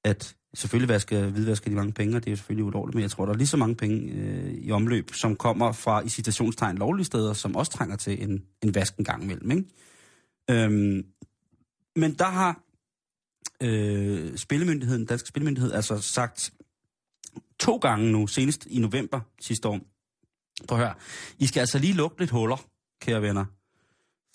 [0.03, 3.11] at selvfølgelig vasker, hvidvasker de mange penge, og det er jo selvfølgelig ulovligt, men jeg
[3.11, 6.77] tror, der er lige så mange penge øh, i omløb, som kommer fra i citationstegn
[6.77, 9.51] lovlige steder, som også trænger til en, en vask en gang imellem.
[9.51, 9.65] Ikke?
[10.49, 11.05] Øhm,
[11.95, 12.63] men der har
[13.63, 16.53] øh, Spillemyndigheden, Dansk Spillemyndighed, altså sagt
[17.59, 19.79] to gange nu, senest i november sidste år,
[20.67, 20.95] prøv at høre,
[21.39, 22.65] I skal altså lige lukke lidt huller,
[23.01, 23.45] kære venner.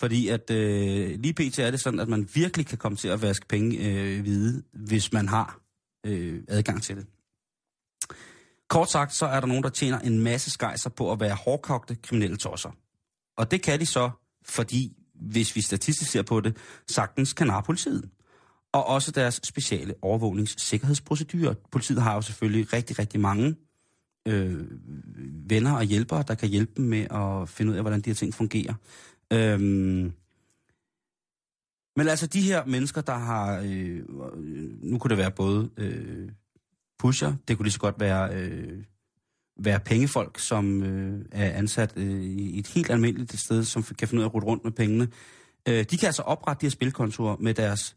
[0.00, 1.58] Fordi at øh, lige pt.
[1.58, 5.12] er det sådan, at man virkelig kan komme til at vaske penge øh, hvide, hvis
[5.12, 5.60] man har
[6.06, 7.06] øh, adgang til det.
[8.68, 11.94] Kort sagt, så er der nogen, der tjener en masse skejser på at være hårdkogte
[12.02, 12.70] kriminelle tosser.
[13.36, 14.10] Og det kan de så,
[14.44, 16.56] fordi, hvis vi statistisk ser på det,
[16.88, 18.10] sagtens kan narre politiet.
[18.72, 21.54] Og også deres speciale overvågningssikkerhedsprocedurer.
[21.72, 23.56] Politiet har jo selvfølgelig rigtig, rigtig mange
[24.28, 24.64] øh,
[25.50, 28.14] venner og hjælpere, der kan hjælpe dem med at finde ud af, hvordan de her
[28.14, 28.74] ting fungerer.
[29.32, 30.12] Øhm,
[31.96, 34.02] men altså de her mennesker, der har, øh,
[34.82, 36.28] nu kunne det være både øh,
[36.98, 38.84] pusher, det kunne lige så godt være, øh,
[39.60, 44.20] være pengefolk, som øh, er ansat øh, i et helt almindeligt sted, som kan finde
[44.20, 45.08] ud af at rute rundt med pengene.
[45.68, 47.96] Øh, de kan altså oprette de her spilkontorer med deres,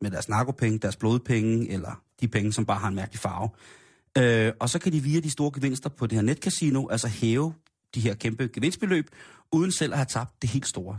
[0.00, 3.48] med deres narkopenge, deres blodpenge, eller de penge, som bare har en mærkelig farve.
[4.18, 7.54] Øh, og så kan de via de store gevinster på det her netcasino, altså hæve
[7.94, 9.10] de her kæmpe gevinstbeløb,
[9.52, 10.98] uden selv at have tabt det helt store.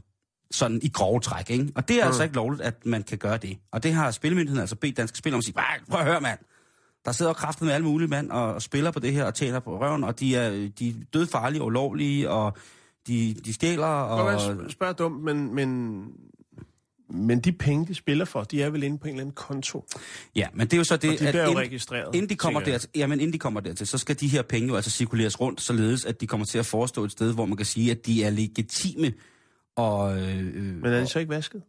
[0.52, 1.72] Sådan i grove træk, ikke?
[1.76, 2.08] Og det er mm.
[2.08, 3.58] altså ikke lovligt, at man kan gøre det.
[3.72, 6.22] Og det har Spillemyndigheden altså bedt Danske Spil om at sige, "Bah, prøv at høre,
[6.22, 6.40] mand.
[7.06, 9.60] Der sidder kraften med alle mulige mand og, og spiller på det her og tjener
[9.60, 12.58] på røven, og de er, de er dødfarlige og ulovlige, og
[13.08, 14.26] de, de stjæler, og...
[14.26, 14.72] Og...
[14.72, 16.02] Spørg dumt, men, men,
[17.13, 19.86] men de penge, de spiller for, de er vel inde på en eller anden konto.
[20.36, 22.60] Ja, men det er jo så det, Og de jo inden- registreret, Inden de kommer
[22.60, 25.62] dertil, jamen, inden de kommer dertil, så skal de her penge jo altså cirkuleres rundt,
[25.62, 28.24] således at de kommer til at forestå et sted, hvor man kan sige, at de
[28.24, 29.13] er legitime
[29.76, 30.17] og...
[30.21, 31.62] Øh, Men er de så ikke vasket?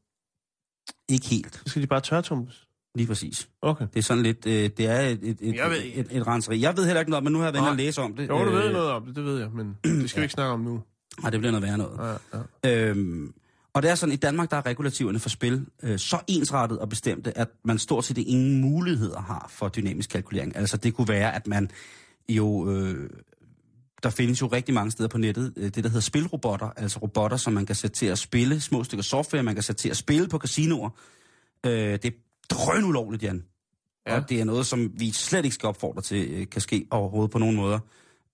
[1.09, 2.67] ikke helt, Så skal de bare tørretumles.
[2.95, 3.49] lige præcis.
[3.63, 3.87] Okay.
[3.95, 6.01] Det er sådan lidt, øh, det er et, et, et, Jeg ved et, ikke.
[6.01, 6.61] et, et renseri.
[6.61, 7.75] Jeg ved heller ikke noget, men nu har jeg været Nej.
[7.77, 8.29] læse om det.
[8.29, 10.33] Jo, du ved Øh, noget om det, det ved jeg, men det skal vi ikke
[10.39, 10.83] snakke om nu.
[11.23, 12.19] Nej, det bliver noget værre noget.
[12.33, 12.39] Ja,
[12.71, 12.89] ja.
[12.89, 13.35] Øhm,
[13.75, 16.89] og det er sådan, i Danmark, der er regulativerne for spil øh, så ensrettet og
[16.89, 20.57] bestemte, at man stort set ingen muligheder har for dynamisk kalkulering.
[20.57, 21.71] Altså det kunne være, at man
[22.29, 22.71] jo...
[22.71, 23.11] Øh,
[24.03, 27.37] der findes jo rigtig mange steder på nettet, øh, det der hedder spilrobotter, altså robotter,
[27.37, 29.97] som man kan sætte til at spille, små stykker software, man kan sætte til at
[29.97, 30.91] spille på casinoer.
[31.67, 32.11] Øh, det er
[32.51, 33.45] drøn ulovligt, Jan.
[34.07, 34.13] Ja.
[34.13, 34.21] Ja.
[34.21, 37.31] Og det er noget, som vi slet ikke skal opfordre til, øh, kan ske overhovedet
[37.31, 37.79] på nogen måder.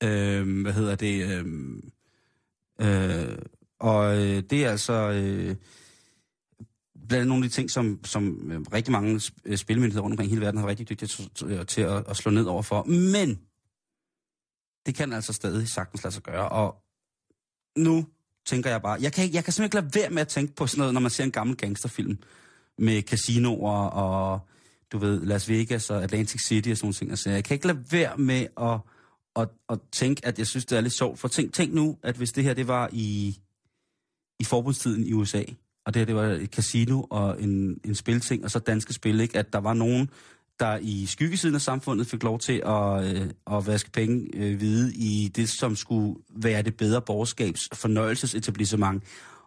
[0.02, 1.24] Øh, hvad hedder det?
[1.30, 1.44] Øh,
[2.80, 3.38] øh,
[3.78, 5.56] og øh, det er altså øh,
[7.08, 10.30] blandt andet nogle af de ting, som, som øh, rigtig mange øh, spilmyndigheder rundt omkring
[10.30, 12.62] i hele verden har været rigtig dygtige til, til, øh, at, at slå ned over
[12.62, 12.82] for.
[12.84, 13.40] Men
[14.86, 16.48] det kan altså stadig sagtens lade sig gøre.
[16.48, 16.76] Og
[17.76, 18.06] nu
[18.46, 20.66] tænker jeg bare, jeg kan, jeg kan simpelthen ikke lade være med at tænke på
[20.66, 22.18] sådan noget, når man ser en gammel gangsterfilm
[22.78, 24.40] med casinoer og,
[24.92, 27.10] du ved, Las Vegas og Atlantic City og sådan nogle ting.
[27.10, 28.80] Altså, jeg kan ikke lade være med at,
[29.36, 31.18] at, at tænke, at jeg synes, det er lidt sjovt.
[31.18, 33.38] For tænk, tænk nu, at hvis det her, det var i,
[34.40, 35.42] i forbudstiden i USA,
[35.86, 39.20] og det her, det var et casino og en, en spilting, og så danske spil,
[39.20, 39.38] ikke?
[39.38, 40.10] at der var nogen,
[40.60, 44.94] der i skyggesiden af samfundet fik lov til at, øh, at vaske penge øh, hvide
[44.94, 49.02] i det, som skulle være det bedre borgerskabs fornøjelsesetablissement,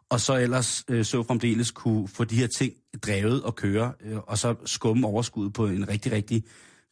[0.10, 2.74] og så ellers øh, så fremdeles kunne få de her ting
[3.06, 6.44] drevet og køre, øh, og så skumme overskud på en rigtig, rigtig,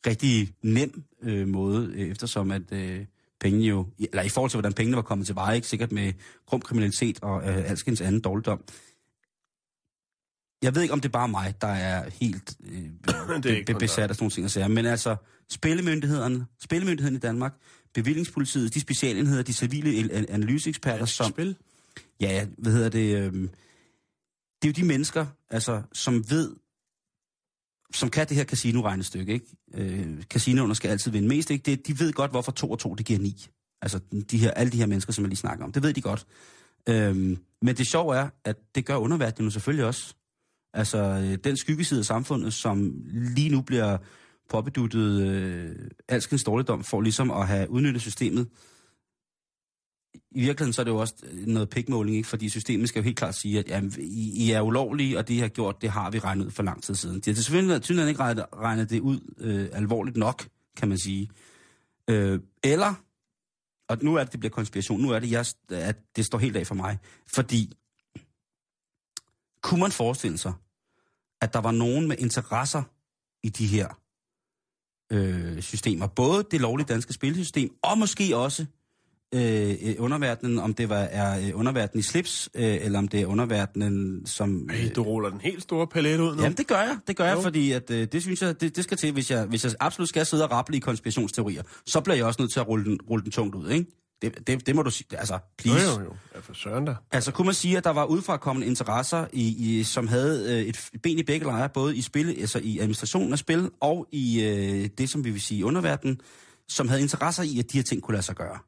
[0.07, 3.05] rigtig nem øh, måde, øh, eftersom at øh,
[3.39, 6.13] pengene jo, eller i forhold til, hvordan pengene var kommet til veje, ikke sikkert med
[6.45, 8.63] grum kriminalitet og øh, alskens anden dårligdom.
[10.61, 14.09] Jeg ved ikke, om det er bare mig, der er helt øh, Det er besat
[14.09, 14.69] af sådan nogle ting at sige.
[14.69, 15.15] Men altså,
[15.49, 17.53] spillemyndighederne, spillemyndigheden i Danmark,
[17.93, 21.31] bevillingspolitiet, de specialenheder, de civile analyseeksperter, som...
[21.31, 21.55] Spil.
[22.19, 23.17] Ja, hvad hedder det?
[23.17, 23.49] øhm,
[24.61, 26.55] det er jo de mennesker, altså, som ved,
[27.93, 29.45] som kan det her casino-regnestykke, ikke?
[29.73, 31.71] Øh, casinoerne skal altid vinde mest, ikke?
[31.71, 33.47] Det, de ved godt, hvorfor to og to, det giver ni.
[33.81, 33.99] Altså,
[34.31, 36.25] de her, alle de her mennesker, som jeg lige snakker om, det ved de godt.
[36.89, 40.15] Øhm, men det sjove er, at det gør underverdenen jo selvfølgelig også.
[40.73, 43.97] Altså, øh, den skyggeside af samfundet, som lige nu bliver
[44.49, 45.75] påbeduttet øh,
[46.07, 48.47] alskens dårligdom, for ligesom at have udnyttet systemet.
[50.13, 52.29] I virkeligheden så er det jo også øh, noget pikmåling, ikke?
[52.29, 55.33] fordi systemet skal jo helt klart sige, at jamen, I, I er ulovlige, og det
[55.33, 57.19] I har gjort, det har vi regnet ud for lang tid siden.
[57.19, 61.29] De har selvfølgelig ikke regnet det ud øh, alvorligt nok, kan man sige.
[62.09, 62.93] Øh, eller,
[63.89, 66.57] og nu er det, det bliver konspiration, nu er det, jeg, at det står helt
[66.57, 67.73] af for mig, fordi
[69.61, 70.53] kunne man forestille sig,
[71.41, 72.83] at der var nogen med interesser
[73.43, 73.99] i de her
[75.11, 76.07] øh, systemer.
[76.07, 78.65] Både det lovlige danske spilsystem, og måske også
[79.35, 83.21] øh, øh, underverdenen, om det var, er øh, underverdenen i slips, øh, eller om det
[83.21, 84.69] er underverdenen, som...
[84.69, 86.41] Ej, du ruller den helt store palet ud nu.
[86.41, 86.97] Jamen, det gør jeg.
[87.07, 87.41] Det gør jeg, Jo.
[87.41, 90.09] fordi at, øh, det synes jeg, det, det skal til, hvis jeg, hvis jeg absolut
[90.09, 92.99] skal sidde og rapple i konspirationsteorier, så bliver jeg også nødt til at rulle den,
[93.09, 93.85] rulle den tungt ud, ikke?
[94.21, 95.07] Det, det, det må du sige.
[95.17, 95.85] Altså, Jo, please.
[95.99, 96.13] jo, jo.
[96.35, 96.95] Ja, for søren da.
[97.11, 100.89] Altså, kunne man sige, at der var udefrakommende interesser, i, i, som havde øh, et
[101.03, 104.89] ben i begge lejre, både i spil, altså i administrationen af spil, og i øh,
[104.97, 106.19] det, som vi vil sige underverden,
[106.67, 108.59] som havde interesser i, at de her ting kunne lade sig gøre.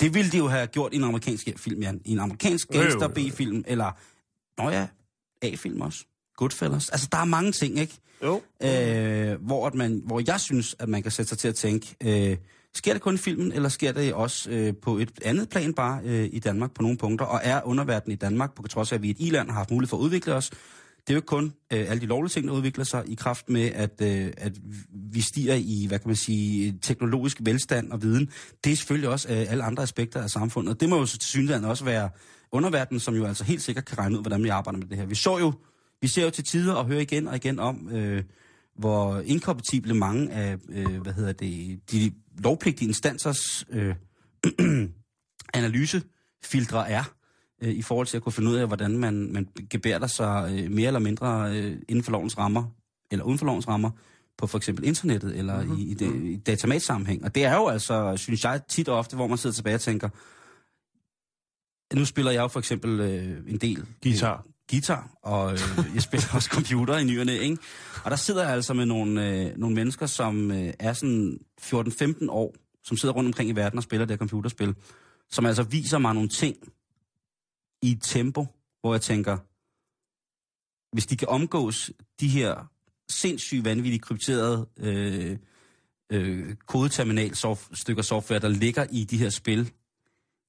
[0.00, 2.00] Det ville de jo have gjort i en amerikansk film, Jan.
[2.04, 3.08] I en amerikansk gangster.
[3.08, 3.90] B-film, eller,
[4.62, 4.86] nå ja,
[5.42, 6.04] A-film også.
[6.36, 6.88] Goodfellas.
[6.88, 7.98] Altså, der er mange ting, ikke?
[8.24, 8.42] Jo.
[8.62, 11.96] øh, hvor, at man, hvor jeg synes, at man kan sætte sig til at tænke,
[12.04, 12.36] øh,
[12.74, 16.00] sker det kun i filmen, eller sker det også øh, på et andet plan bare
[16.04, 19.02] øh, i Danmark på nogle punkter, og er underverdenen i Danmark, på trods af, at
[19.02, 20.50] vi er et i-land har haft mulighed for at udvikle os,
[21.06, 23.48] det er jo ikke kun øh, alle de lovlige ting, der udvikler sig i kraft
[23.48, 24.52] med, at, øh, at
[25.12, 28.30] vi stiger i, hvad kan man sige, teknologisk velstand og viden.
[28.64, 30.74] Det er selvfølgelig også øh, alle andre aspekter af samfundet.
[30.74, 32.10] Og det må jo til synligheden også være
[32.52, 35.06] underverdenen, som jo altså helt sikkert kan regne ud, hvordan vi arbejder med det her.
[35.06, 35.52] Vi så jo,
[36.00, 38.22] vi ser jo til tider og hører igen og igen om, øh,
[38.78, 43.94] hvor inkompatible mange af, øh, hvad hedder det, de lovpligtige instansers øh,
[45.54, 47.19] analysefiltre er,
[47.60, 50.70] øh, i forhold til at kunne finde ud af, hvordan man, man gebærder sig øh,
[50.70, 52.64] mere eller mindre øh, inden for lovens rammer,
[53.10, 53.90] eller uden for lovens rammer,
[54.38, 55.78] på for eksempel internettet, eller mm-hmm.
[55.78, 57.24] i, i, det, i datamatsammenhæng.
[57.24, 59.80] Og det er jo altså, synes jeg, tit og ofte, hvor man sidder tilbage og
[59.80, 60.08] tænker,
[61.94, 64.36] nu spiller jeg jo for eksempel øh, en del Guitar.
[64.36, 65.58] Øh, guitar, og øh,
[65.94, 67.58] jeg spiller også computer i nyerne, ikke?
[68.04, 72.26] Og der sidder jeg altså med nogle, øh, nogle mennesker, som øh, er sådan 14-15
[72.28, 74.74] år, som sidder rundt omkring i verden og spiller det her computerspil,
[75.30, 76.56] som altså viser mig nogle ting
[77.82, 78.46] i et tempo,
[78.80, 79.36] hvor jeg tænker,
[80.94, 81.90] hvis de kan omgås
[82.20, 82.70] de her
[83.10, 85.36] sindssygt vanvittigt krypterede øh,
[86.12, 89.72] øh, kodeterminal soft, stykker software, der ligger i de her spil,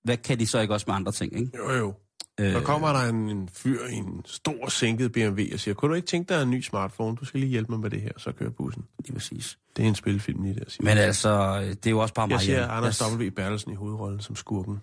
[0.04, 1.58] hvad kan de så ikke også med andre ting, ikke?
[1.58, 1.94] Jo, jo.
[2.40, 5.90] Øh, Så kommer der en, en fyr i en stor sænket BMW og siger, kunne
[5.90, 7.18] du ikke tænke dig en ny smartphone?
[7.18, 8.84] Du skal lige hjælpe mig med det her, så kører bussen.
[9.00, 9.60] Lige præcis.
[9.78, 10.84] Det er en spilfilm lige der, siger.
[10.84, 12.34] Men altså, det er jo også bare mig.
[12.34, 12.68] Jeg ser.
[12.68, 13.30] Anders W.
[13.30, 14.78] Bertelsen i hovedrollen som skurken.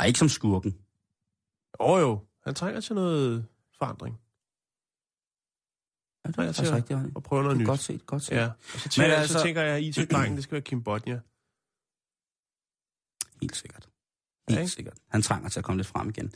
[0.00, 0.74] Ej, ikke som skurken.
[1.80, 3.46] Åh oh, jo, han trænger til noget
[3.78, 4.20] forandring.
[6.24, 6.98] Er jeg faktisk ser- rigtigt.
[7.14, 7.66] Og prøve noget nyt.
[7.66, 8.36] godt set, godt set.
[8.36, 9.20] Ja, og så tænker, Men altså...
[9.20, 11.20] altså- så tænker jeg, at IT-drengen, det skal være Kim Bodnia.
[13.40, 13.88] Helt sikkert.
[14.48, 14.70] Helt ikke?
[14.72, 14.94] sikkert.
[15.10, 16.32] Han trænger til at komme lidt frem igen.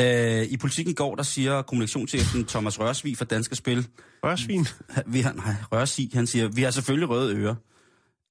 [0.00, 3.88] Øh, I politikken i går, der siger kommunikationschefen Thomas Rørsvig fra Danske Spil,
[4.24, 4.66] Rørsvin.
[5.14, 7.54] vi har, nej, Rørsvig, han siger, vi har selvfølgelig røde ører.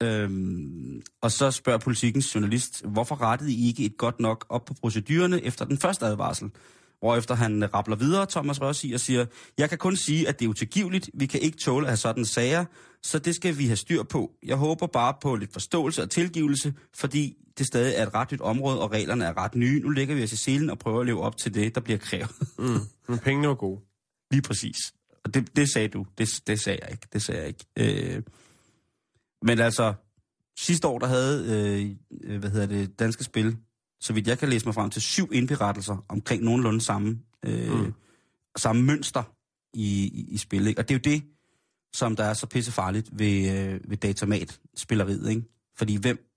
[0.04, 4.74] Øhm, og så spørger politikens journalist, hvorfor rettede I ikke et godt nok op på
[4.74, 6.52] procedurerne efter den første advarsel?
[7.00, 9.26] Hvorefter han rappler videre, Thomas Rossi, og siger,
[9.58, 11.10] jeg kan kun sige, at det er utilgiveligt.
[11.14, 12.66] Vi kan ikke tåle at have sådan sager,
[13.04, 14.32] så det skal vi have styr på.
[14.44, 18.42] Jeg håber bare på lidt forståelse og tilgivelse, fordi det stadig er et ret nyt
[18.42, 19.80] område, og reglerne er ret nye.
[19.80, 21.98] Nu lægger vi os i selen og prøver at leve op til det, der bliver
[21.98, 22.32] krævet.
[22.60, 22.80] Mm.
[23.08, 23.82] Men pengene var gode.
[24.32, 24.78] Lige præcis.
[25.24, 26.06] Og det, det sagde du.
[26.18, 27.08] Det, det sagde jeg ikke.
[27.14, 28.16] Det sagde jeg ikke.
[28.16, 28.22] Øh,
[29.42, 29.94] men altså,
[30.58, 31.46] sidste år, der havde,
[32.24, 33.58] øh, hvad hedder det, Danske Spil,
[34.02, 37.80] så vidt jeg kan læse mig frem til, syv indberettelser omkring nogenlunde samme, øh, Mm.
[37.80, 37.94] mm.
[38.58, 39.24] samme mønster
[39.74, 40.68] i, i, i spil.
[40.68, 40.82] Ikke?
[40.82, 41.24] Og det er jo det,
[41.94, 45.30] som der er så pissefarligt ved, øh, ved datamat-spilleriet.
[45.30, 45.44] Ikke?
[45.78, 46.32] Fordi hvem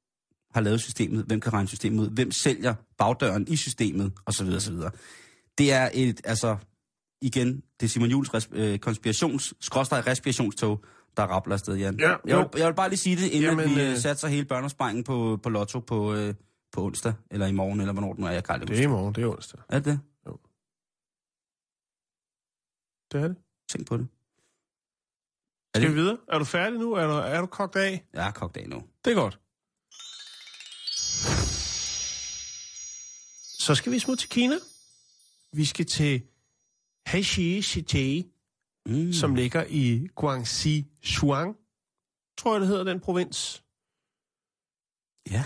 [0.55, 1.25] har lavet systemet?
[1.25, 2.11] Hvem kan regne systemet ud?
[2.11, 4.13] Hvem sælger bagdøren i systemet?
[4.25, 4.91] Og så videre, så videre.
[5.59, 6.57] Det er et, altså,
[7.21, 10.85] igen, det er Simon Jules res, øh, konspirations, respirationstog,
[11.17, 12.01] der rappler afsted, Jan.
[12.01, 12.39] Ja, jeg, jo.
[12.39, 13.97] vil, jeg vil bare lige sige det, inden Jamen, vi øh, øh...
[13.97, 16.35] satser hele børnesprengen på, på lotto på, øh,
[16.73, 18.87] på onsdag, eller i morgen, eller hvornår den er, jeg kan aldrig Det er i
[18.87, 19.61] morgen, det er onsdag.
[19.69, 20.01] Er det det?
[23.13, 23.37] Det er det.
[23.69, 24.09] Tænk på det.
[25.75, 25.97] Er Skal det?
[25.97, 26.19] vi videre?
[26.29, 26.93] Er du færdig nu?
[26.93, 28.05] Er du, er du kogt af?
[28.13, 28.83] Jeg er kogt af nu.
[29.05, 29.39] Det er godt.
[33.59, 34.55] Så skal vi smutte til Kina.
[35.53, 36.23] Vi skal til
[37.13, 38.23] Heshi City,
[38.89, 39.13] Mm.
[39.13, 41.57] som ligger i Guangxi Shuang,
[42.39, 43.65] tror jeg, det hedder, den provins.
[45.31, 45.45] Ja.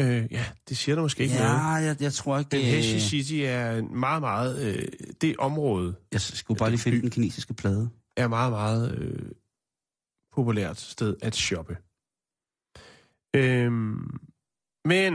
[0.00, 1.84] Øh, ja, det siger der måske ikke Ja, noget.
[1.86, 4.76] jeg, jeg tror ikke, Den det Heshi City er en meget, meget...
[4.76, 4.88] Øh,
[5.20, 7.90] det område Jeg skulle bare lige finde den kinesiske plade.
[8.16, 9.30] er meget, meget øh,
[10.32, 11.76] populært sted at shoppe.
[13.36, 14.18] Øhm,
[14.84, 15.12] men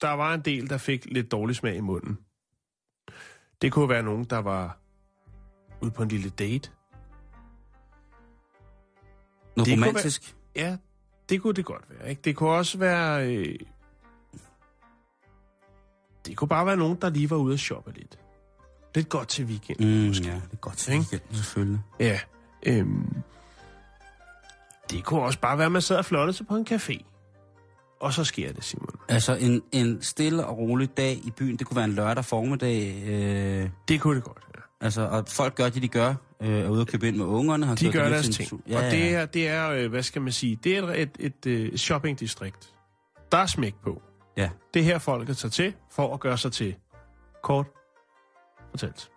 [0.00, 2.18] der var en del, der fik lidt dårlig smag i munden.
[3.62, 4.78] Det kunne være nogen, der var
[5.80, 6.70] ude på en lille date.
[9.56, 10.36] Noget Det romantisk.
[10.56, 10.76] Ja,
[11.28, 12.10] det kunne det godt være.
[12.10, 12.22] Ikke?
[12.22, 13.28] Det kunne også være...
[13.30, 13.58] Øh,
[16.26, 18.18] det kunne bare være nogen, der lige var ude at shoppe lidt.
[18.94, 19.78] Lidt godt til weekend.
[19.80, 21.80] Mm, ja, det er godt til weekenden, selvfølgelig.
[22.00, 22.20] Ja.
[22.66, 23.16] Øhm,
[24.90, 27.04] det kunne også bare være, at man sad og flottede sig på en café.
[28.00, 28.88] Og så sker det, Simon.
[29.08, 33.02] Altså, en, en stille og rolig dag i byen, det kunne være en lørdag formiddag.
[33.06, 34.60] Øh, Det kunne det godt, ja.
[34.80, 36.14] altså, og folk gør det, de gør.
[36.42, 37.66] Øh, er ude og købe ind med ungerne.
[37.66, 38.48] Har De gør deres ting.
[38.48, 38.60] tur.
[38.68, 41.34] Ja, og det er, det er øh, hvad skal man sige, det er et, et,
[41.46, 42.74] et, et shoppingdistrikt.
[43.32, 44.02] Der er smæk på.
[44.36, 44.50] Ja.
[44.74, 46.74] Det er her, folket tager til for at gøre sig til.
[47.42, 47.66] Kort
[48.70, 49.10] fortalt.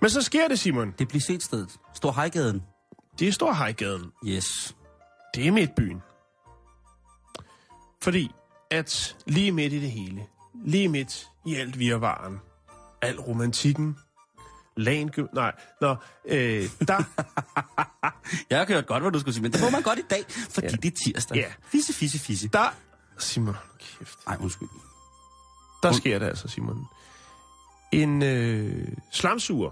[0.00, 0.94] Men så sker det, Simon.
[0.98, 1.70] Det bliver set stedet.
[1.94, 2.62] Stor Hejgaden.
[3.18, 4.12] Det er Storhejgaden.
[4.26, 4.76] Yes.
[5.34, 6.02] Det er midtbyen.
[8.02, 8.30] Fordi
[8.70, 10.26] at lige midt i det hele,
[10.64, 12.40] lige midt i alt virvaren,
[13.02, 13.96] al romantikken,
[14.76, 17.02] lagen, nej, nå, øh, der,
[18.50, 20.24] Jeg har hørt godt, hvad du skulle sige, men det må man godt i dag,
[20.28, 20.72] fordi Ja.
[20.72, 21.36] det er tirsdag.
[21.36, 21.52] Ja.
[21.62, 22.48] Fisse, fisse, fisse.
[22.48, 22.74] der,
[23.18, 24.68] Simon, kæft, Ej, undskyld.
[25.82, 26.86] der sker det altså, Simon.
[27.92, 29.70] En øh, slamsuger,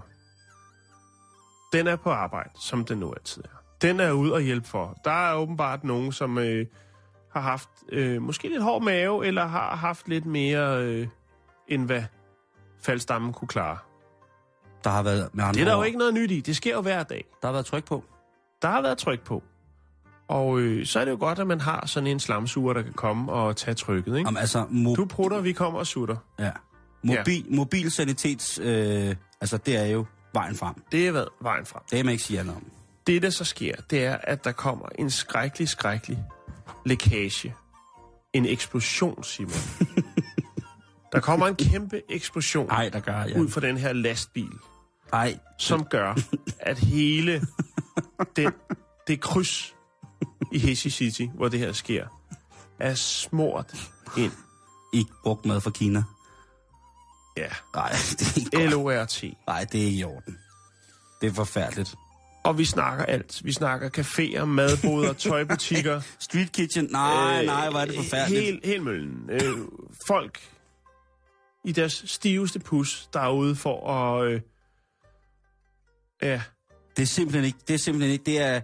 [1.73, 3.47] den er på arbejde, som den nu altid er.
[3.81, 4.97] Den er ude og hjælpe for.
[5.05, 6.65] Der er åbenbart nogen, som øh,
[7.33, 11.07] har haft øh, måske lidt hård mave, eller har haft lidt mere, øh,
[11.67, 12.03] end hvad
[12.81, 13.77] faldstammen kunne klare.
[14.83, 16.39] Der har været, med andre Det er der jo ord, ikke noget nyt i.
[16.39, 17.25] Det sker jo hver dag.
[17.41, 18.03] Der har været tryk på.
[18.61, 19.43] Der har været tryk på.
[20.27, 22.93] Og øh, så er det jo godt, at man har sådan en slamsuger, der kan
[22.93, 24.17] komme og tage trykket.
[24.17, 24.27] Ikke?
[24.27, 26.15] Om, altså, mo- Du prutter, vi kommer og sutter.
[26.39, 26.51] ja.
[27.03, 27.55] Mobil, ja.
[27.55, 30.73] mobil sanitets, øh, altså det er jo vejen frem.
[30.91, 31.81] Det er været vejen frem.
[31.89, 32.65] Det kan man ikke sige andet om.
[33.07, 36.23] Det, der så sker, det er, at der kommer en skrækkelig, skrækkelig
[36.85, 37.55] lækage.
[38.33, 39.51] En eksplosion, Simon.
[41.13, 43.37] der kommer en kæmpe eksplosion Nej, der gør jeg.
[43.39, 44.51] ud fra den her lastbil,
[45.11, 46.15] Nej, som gør,
[46.59, 47.47] at hele
[48.35, 48.51] den,
[49.07, 49.75] det kryds
[50.51, 52.07] i Heshi City, hvor det her sker,
[52.79, 54.31] er smurt ind.
[54.93, 56.03] I brugt mad fra Kina.
[57.37, 58.71] Ja, Nej, det er ikke godt.
[58.71, 59.23] L-O-R-T.
[59.47, 60.37] Nej, det er ikke i orden.
[61.21, 61.95] Det er forfærdeligt.
[62.43, 63.41] Og vi snakker alt.
[63.43, 66.01] Vi snakker caféer, madboder, tøjbutikker.
[66.19, 68.43] Street kitchen, nej, Øh, nej, hvor er det forfærdeligt.
[68.43, 69.29] Helt, helt møllen.
[69.29, 69.57] Øh,
[70.07, 70.39] folk
[71.63, 74.31] i deres stiveste pus, der er ude for at...
[74.31, 74.41] Øh,
[76.21, 76.41] ja,
[76.97, 78.61] Det er simpelthen ikke, det er simpelthen ikke, det er...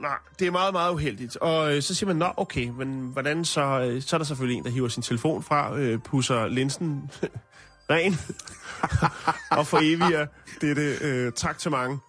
[0.00, 1.36] nej, det er meget, meget uheldigt.
[1.36, 3.60] Og øh, så siger man, nå, okay, men hvordan så...
[3.80, 7.10] Øh, så er der selvfølgelig en, der hiver sin telefon fra, øh, pusser linsen
[7.90, 8.14] ren,
[9.58, 10.26] og foreviger
[10.60, 12.00] dette øh, traktement,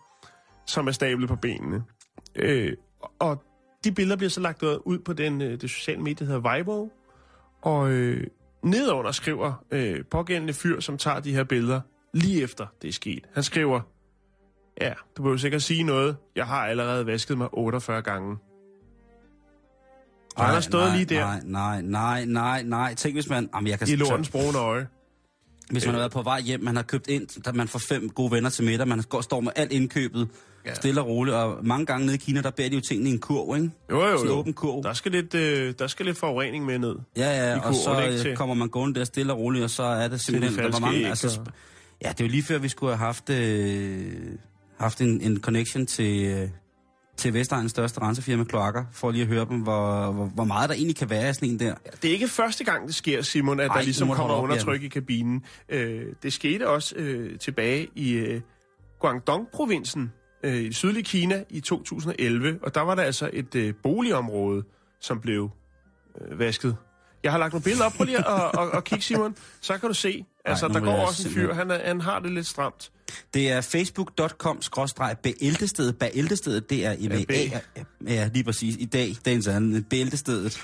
[0.69, 1.83] som er stablet på benene.
[2.35, 2.73] Øh,
[3.19, 3.43] og
[3.83, 6.91] de billeder bliver så lagt ud på den, øh, det sociale medie, der hedder Weibo,
[7.61, 8.27] og øh,
[8.63, 11.81] nedenunder skriver øh, pågældende fyr, som tager de her billeder,
[12.13, 13.25] lige efter det er sket.
[13.33, 13.81] Han skriver,
[14.81, 18.37] ja, du behøver sikkert sige noget, jeg har allerede vasket mig 48 gange.
[20.35, 22.95] Og han har stået nej, lige der Nej, nej, nej, nej, nej.
[22.95, 23.49] Tænk hvis man...
[23.55, 24.87] Jamen, jeg kan i lortens brune øje.
[25.69, 28.09] Hvis man har været på vej hjem, man har købt ind, der man får fem
[28.09, 30.27] gode venner til middag, man går, står med alt indkøbet,
[30.65, 30.73] ja.
[30.73, 33.13] stille og roligt, og mange gange nede i Kina, der bærer de jo tingene i
[33.13, 33.69] en kurv, ikke?
[33.91, 34.39] Jo, jo, Sådan en jo.
[34.39, 34.83] åben kurv.
[34.83, 36.95] Der skal, lidt, øh, der skal lidt forurening med ned.
[37.17, 39.63] Ja, ja, og kurven, så ikke, øh, til- kommer man gående der stille og roligt,
[39.63, 40.55] og så er det simpelthen...
[40.57, 41.47] der var falske mange, altså, og-
[42.03, 44.11] ja, det er jo lige før, vi skulle have haft, øh,
[44.79, 46.49] haft en, en connection til, øh,
[47.19, 50.75] til Vestegnens største rensefirma, Kloakker, for lige at høre dem, hvor, hvor, hvor meget der
[50.75, 51.75] egentlig kan være i sådan en der.
[52.01, 54.83] Det er ikke første gang, det sker, Simon, at Ej, der ligesom kommer op, undertryk
[54.83, 55.43] i kabinen.
[55.69, 58.41] Øh, det skete også øh, tilbage i øh,
[58.99, 60.11] Guangdong-provinsen
[60.43, 64.63] øh, i sydlige Kina i 2011, og der var der altså et øh, boligområde,
[65.01, 65.49] som blev
[66.21, 66.77] øh, vasket.
[67.23, 69.35] Jeg har lagt nogle billeder op på lige at og, og, og kigge, Simon.
[69.61, 72.19] Så kan du se, altså nu der går også en fyr, han, er, han har
[72.19, 72.91] det lidt stramt.
[73.33, 75.97] Det er facebook.com-bæltestedet.
[75.99, 77.59] Bæltestedet, det er i Ja,
[78.07, 78.75] ja, lige præcis.
[78.79, 79.83] I dag, dagens anden.
[79.83, 80.61] Bæltestedet.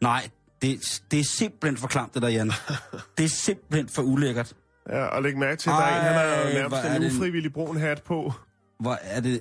[0.00, 0.28] Nej,
[0.62, 2.52] det, det er simpelthen for klamt, det der, Jan.
[3.18, 4.52] Det er simpelthen for ulækkert.
[4.88, 7.02] Ja, og læg mærke til, at der er en, han har Ej, nærmest er en
[7.02, 8.32] det- ufrivillig brun hat på.
[8.80, 9.40] Hvor er det...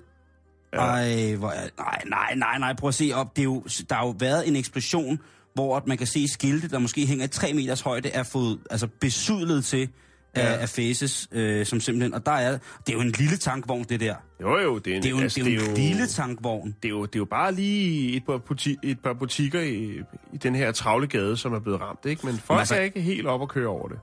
[0.73, 0.77] Ja.
[0.79, 1.67] Ej, hvor er...
[1.77, 3.35] Nej, nej, nej, nej, prøv at se op.
[3.35, 5.19] Det er jo, der har jo været en eksplosion,
[5.57, 8.59] hvor at man kan se skilte, der måske hænger i 3 meters højde, er fået
[8.69, 9.89] altså, besudlet til
[10.35, 10.41] Ja.
[10.41, 12.13] af, af faces, øh, som simpelthen...
[12.13, 12.51] Og der er...
[12.51, 14.15] Det er jo en lille tankvogn, det der.
[14.41, 16.07] Jo, jo, det er, en, Det er jo en, altså, det er jo en lille
[16.07, 16.75] tankvogn.
[16.83, 19.99] det er jo, det er jo bare lige et par, buti- et par butikker i,
[20.33, 22.25] i den her travle gade, som er blevet ramt, ikke?
[22.25, 23.99] Men folk altså- er ikke helt op at køre over det.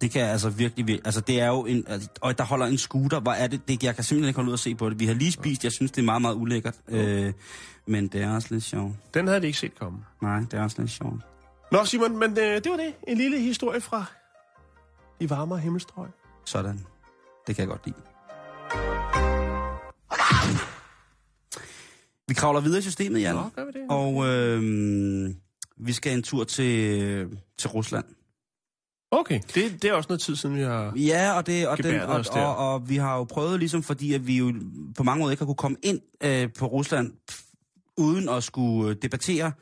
[0.00, 1.06] Det kan altså virkelig, virkelig...
[1.06, 1.86] Altså, det er jo en...
[2.20, 3.20] Og der holder en scooter.
[3.20, 3.82] Hvor er det, det?
[3.82, 5.00] Jeg kan simpelthen ikke holde ud at se på det.
[5.00, 5.64] Vi har lige spist.
[5.64, 6.74] Jeg synes, det er meget, meget ulækkert.
[6.88, 7.32] Øh,
[7.86, 8.92] men det er også lidt sjovt.
[9.14, 9.98] Den havde de ikke set komme.
[10.22, 11.20] Nej, det er også lidt sjovt.
[11.72, 12.94] Nå, Simon, men øh, det var det.
[13.08, 14.04] En lille historie fra
[15.20, 16.08] de varmere himmelstrøg.
[16.44, 16.80] Sådan.
[17.46, 17.96] Det kan jeg godt lide.
[22.28, 23.34] Vi kravler videre i systemet, Jan.
[23.34, 23.86] Nå, gør vi det?
[23.90, 25.34] Og øh,
[25.76, 28.04] vi skal en tur til, til Rusland.
[29.10, 30.92] Okay, det, det er også noget tid siden, vi har...
[30.96, 34.26] Ja, og, det, og, den, og, og, og vi har jo prøvet, ligesom fordi at
[34.26, 34.54] vi jo
[34.96, 37.12] på mange måder ikke har kunne komme ind øh, på Rusland,
[37.96, 39.52] uden at skulle øh, debattere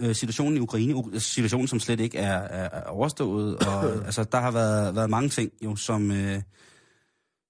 [0.00, 3.56] øh, situationen i Ukraine, U- situationen som slet ikke er, er, er overstået.
[3.66, 6.42] Og, altså, der har været, været mange ting, jo, som, øh,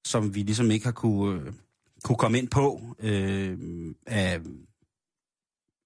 [0.07, 1.53] som vi ligesom ikke har kunne, øh,
[2.05, 3.59] kunne komme ind på øh,
[4.07, 4.41] af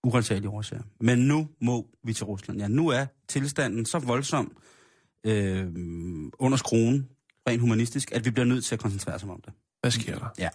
[0.04, 0.82] urensagelige årsager.
[1.00, 2.58] Men nu må vi til Rusland.
[2.58, 4.73] Ja, nu er tilstanden så voldsom øh,
[6.38, 7.08] under skruen,
[7.48, 9.52] rent humanistisk, at vi bliver nødt til at koncentrere os om det.
[9.80, 10.28] Hvad sker der?
[10.38, 10.48] Ja.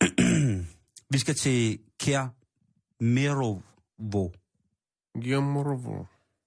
[1.12, 3.60] vi skal til Kermerovo.
[5.22, 6.04] Gjemrovo.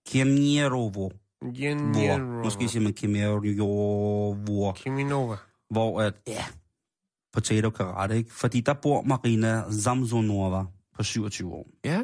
[0.08, 1.10] Kermerovo.
[1.42, 2.44] Hvor.
[2.44, 4.72] Måske siger man Kemerovo.
[4.72, 5.36] Kiminova.
[5.70, 6.46] Hvor at, ja,
[7.34, 8.34] potato karate, ikke?
[8.34, 11.68] Fordi der bor Marina Zamzonova på 27 år.
[11.86, 12.04] Ja,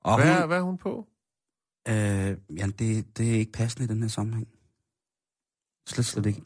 [0.00, 1.06] Og hvad, hun, hvad er hun på?
[1.88, 4.48] Øh, ja, det, det er ikke passende i den her sammenhæng.
[5.88, 6.42] Slet, slet ikke.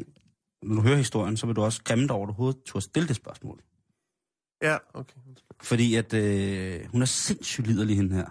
[0.62, 2.84] Når du hører historien, så vil du også grimme dig over, at du overhovedet turde
[2.84, 3.62] stille det spørgsmål.
[4.62, 5.14] Ja, okay.
[5.62, 8.26] Fordi at øh, hun er sindssygt liderlig, hende her.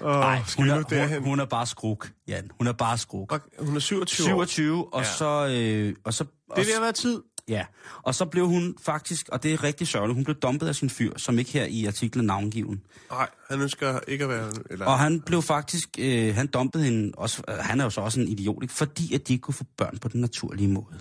[0.00, 2.50] Nej, hun, er, hun, hun er bare skruk, Jan.
[2.58, 3.32] Hun er bare skruk.
[3.32, 4.44] Og Hun er 27 år.
[4.44, 5.08] 27, og Ja.
[5.18, 5.48] så...
[5.50, 7.22] Øh, og så Det og, er ved at være tid.
[7.48, 7.66] Ja,
[8.02, 10.90] og så blev hun faktisk, og det er rigtig sørgeligt, hun blev dumpet af sin
[10.90, 12.82] fyr, som ikke her i artiklen navngiven.
[13.10, 14.52] Nej, han ønsker ikke at være...
[14.70, 14.86] Eller...
[14.86, 18.20] Og han blev faktisk, øh, han dumpede hende også, øh, han er jo så også
[18.20, 18.74] en idiot, ikke?
[18.74, 21.00] fordi at de ikke kunne få børn på den naturlige måde.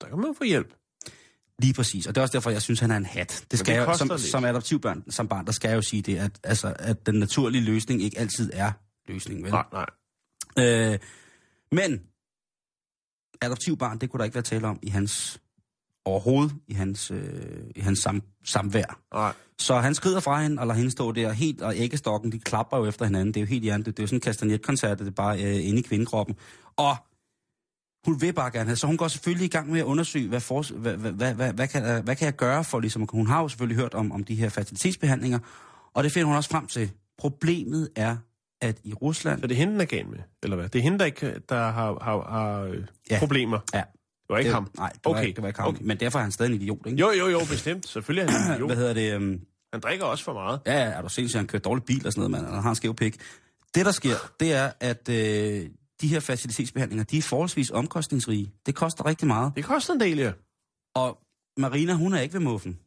[0.00, 0.74] Der kan man få hjælp.
[1.58, 3.44] Lige præcis, og det er også derfor, jeg synes, han er en hat.
[3.50, 4.20] Det skal det jeg, som, lidt.
[4.20, 7.62] som adoptivbørn, som barn, der skal jeg jo sige det, at, altså, at den naturlige
[7.62, 8.72] løsning ikke altid er
[9.08, 9.44] løsningen.
[9.44, 9.52] Vel?
[9.52, 9.86] Nej, nej.
[10.58, 10.98] Øh,
[11.72, 12.00] men
[13.42, 15.40] adoptivbarn, det kunne der ikke være tale om i hans
[16.04, 17.42] overhovedet, i hans, øh,
[17.76, 19.00] i hans sam, samvær.
[19.14, 19.32] Nej.
[19.58, 22.76] Så han skrider fra hende og lader hende stå der helt, og æggestokken, de klapper
[22.78, 23.34] jo efter hinanden.
[23.34, 23.86] Det er jo helt hjernet.
[23.86, 26.36] Det er jo sådan en kastanjetkoncert, det er bare øh, inde i kvindekroppen.
[26.76, 26.96] Og
[28.06, 30.40] hun vil bare gerne have, så hun går selvfølgelig i gang med at undersøge, hvad,
[30.40, 33.26] for, hvad, hvad, hvad, hvad, hvad, kan, jeg- hvad kan jeg gøre for, ligesom, hun
[33.26, 35.38] har jo selvfølgelig hørt om, om de her fertilitetsbehandlinger,
[35.94, 36.90] og det finder hun også frem til.
[37.18, 38.16] Problemet er,
[38.60, 40.68] at i Rusland, Så det er hende, der er gal med, eller hvad?
[40.68, 43.18] Det er hende, der, ikke, der har, har, har øh, Ja.
[43.18, 43.58] problemer.
[43.74, 43.78] Ja.
[43.78, 44.70] Det var ikke det, ham.
[44.76, 45.68] Nej, det var, Okay, det var ikke ham.
[45.68, 45.82] okay.
[45.84, 46.98] Men derfor er han stadig en idiot, ikke?
[46.98, 47.88] Jo, jo, jo, bestemt.
[47.88, 48.76] Selvfølgelig er han en Hvad idiot.
[48.78, 49.16] hedder det?
[49.16, 49.40] Um,
[49.72, 50.60] Han drikker også for meget.
[50.66, 52.54] Ja, ja, er du sindssygt, han kører dårlig bil og sådan noget, mand.
[52.54, 53.16] Han har en skæv pik.
[53.74, 55.66] Det, der sker, det er, at øh,
[56.00, 58.52] de her facilitetsbehandlinger, de er forholdsvis omkostningsrige.
[58.66, 59.52] Det koster rigtig meget.
[59.56, 60.32] Det koster en del, ja.
[60.94, 61.18] Og
[61.58, 62.78] Marina, hun er ikke ved muffen.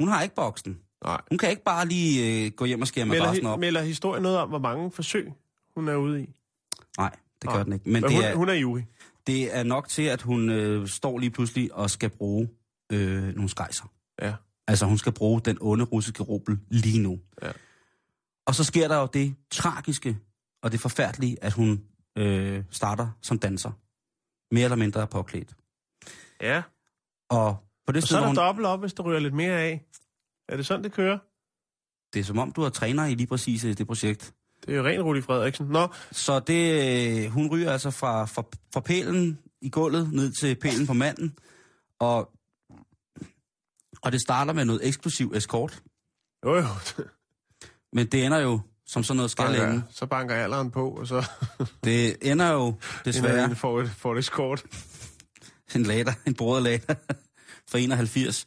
[0.00, 0.78] Hun har ikke boksen.
[1.06, 1.20] Nej.
[1.30, 3.58] Hun kan ikke bare lige øh, gå hjem og skære madrassen op.
[3.60, 5.32] melder historien noget om, hvor mange forsøg
[5.74, 6.34] hun er ude i?
[6.98, 7.62] Nej, det gør Nej.
[7.62, 7.84] den ikke.
[7.84, 8.82] Men Men det hun, er, hun er Juri.
[9.26, 12.48] det er nok til, at hun øh, står lige pludselig og skal bruge
[12.92, 13.84] øh, nogle skejser.
[14.22, 14.34] Ja.
[14.68, 17.18] Altså, hun skal bruge den onde russiske rubel lige nu.
[17.42, 17.50] Ja.
[18.46, 20.18] Og så sker der jo det tragiske,
[20.62, 21.82] og det forfærdelige, at hun
[22.18, 23.70] øh, starter som danser.
[24.54, 25.54] Mere eller mindre påklædt.
[26.40, 26.62] Ja.
[27.30, 29.34] Og på det Og sted, så er der hun, dobbelt op, hvis der ryger lidt
[29.34, 29.84] mere af.
[30.48, 31.18] Er det sådan, det kører?
[32.14, 34.34] det er som om, du er træner i lige præcis øh, det projekt.
[34.66, 35.66] Det er jo ren Rudi Frederiksen.
[35.66, 38.42] Nå, Så det, øh, hun ryger altså fra, fra,
[38.72, 41.38] fra pælen i gulvet ned til pælen på manden.
[41.98, 42.30] Og,
[44.02, 45.82] og det starter med noget eksklusiv eskort.
[46.44, 46.64] jo jo,
[47.92, 51.30] Men det ender jo, som sådan noget skal banker, så banker alderen på, og så
[51.84, 52.74] Det ender jo
[53.04, 54.64] desværre desværre får et, får det skort.
[55.74, 56.94] en lader, en bordet lader
[57.68, 58.46] fra 81.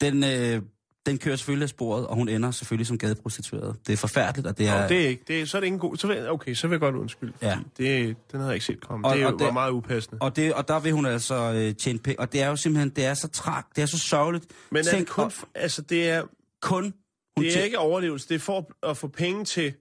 [0.00, 0.62] Den, øh,
[1.06, 3.76] den kører selvfølgelig af sporet, og hun ender selvfølgelig som gadeprostitueret.
[3.86, 4.82] Det er forfærdeligt, og det er...
[4.82, 4.88] Ja.
[4.88, 5.96] Det er ikke, det er, så er det ikke en god...
[5.96, 7.32] Så vil, okay, så vil jeg godt undskylde.
[7.42, 7.58] Ja.
[7.76, 9.08] Det, den havde jeg ikke set komme.
[9.08, 10.18] Og- det og var det- meget upassende.
[10.22, 12.20] Og, det, og der vil hun altså øh, tjene penge.
[12.20, 14.44] Og det er jo simpelthen, det er så træk, det er så sørgeligt.
[14.70, 15.24] Men er det Tænk, kun...
[15.24, 16.22] og- Altså, det er,
[16.62, 16.82] kun
[17.36, 18.28] hun det er ikke overlevelse.
[18.28, 19.72] Det er for at få penge til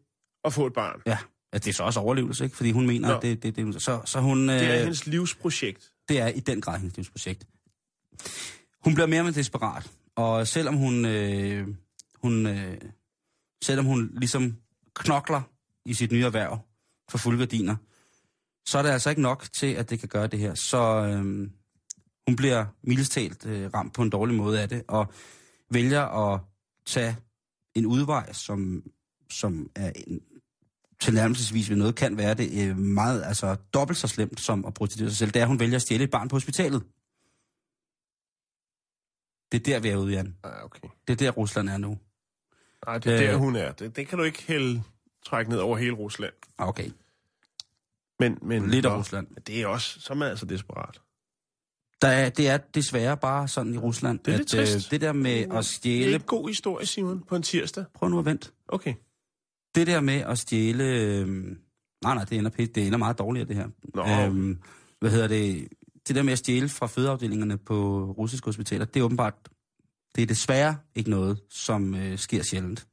[0.45, 1.01] at få et barn.
[1.05, 1.17] Ja,
[1.53, 2.55] altså, det er så også overlevelse, ikke?
[2.57, 3.15] Fordi hun mener, Nå.
[3.15, 4.49] at det, det, det, så, så hun...
[4.49, 5.91] Øh, Det er hendes livsprojekt.
[6.09, 7.43] det er i den grad hendes livsprojekt.
[8.83, 11.67] Hun bliver mere og mere desperat, og selvom hun, øh,
[12.15, 12.77] hun øh,
[13.63, 14.55] selvom hun ligesom
[14.93, 15.41] knokler
[15.85, 16.59] i sit nye erhverv
[17.09, 17.75] for fuldgardiner,
[18.65, 20.53] så er det altså ikke nok til, at det kan gøre det her.
[20.53, 21.49] Så øh,
[22.27, 25.13] hun bliver mildestalt øh, ramt på en dårlig måde af det, og
[25.71, 26.39] vælger at
[26.85, 27.17] tage
[27.75, 28.83] en udvej, som,
[29.31, 30.21] som er en,
[31.01, 35.11] tilnærmelsesvis ved noget kan være det øh, meget, altså dobbelt så slemt som at prostituere
[35.11, 36.83] sig selv, det er, at hun vælger at stjæle et barn på hospitalet.
[39.51, 40.35] Det er der, vi er ude, Jan.
[40.43, 40.87] Ah, okay.
[41.07, 41.97] Det er der, Rusland er nu.
[42.85, 43.27] Nej, det er Øh.
[43.27, 43.71] der, hun er.
[43.71, 44.83] Det, det kan du ikke hælde
[45.25, 46.33] trække ned over hele Rusland.
[46.57, 46.89] Ah, Okay,
[48.19, 49.27] Men, men, lidt af Rusland.
[49.47, 51.01] Det er også, så er man altså desperat.
[52.01, 54.91] Der er, det er desværre bare sådan i Rusland, Det er lidt at øh, trist.
[54.91, 56.13] det der med at Det er stjæle...
[56.13, 57.85] ikke god historie, Simon, på en tirsdag.
[57.93, 58.51] Prøv nu at vente.
[58.67, 58.93] Okay.
[59.75, 60.83] Det der med at stjæle...
[60.83, 62.75] Øh, nej, nej, det ender, pænt.
[62.75, 63.67] det ender meget dårligere, det her.
[63.93, 64.25] Nå.
[64.25, 64.59] Øhm,
[64.99, 65.67] hvad hedder det?
[66.09, 69.33] Det der med at stjæle fra fødeafdelingerne på russiske hospitaler, det er åbenbart...
[70.15, 72.87] Det er desværre ikke noget, som øh, sker sjældent.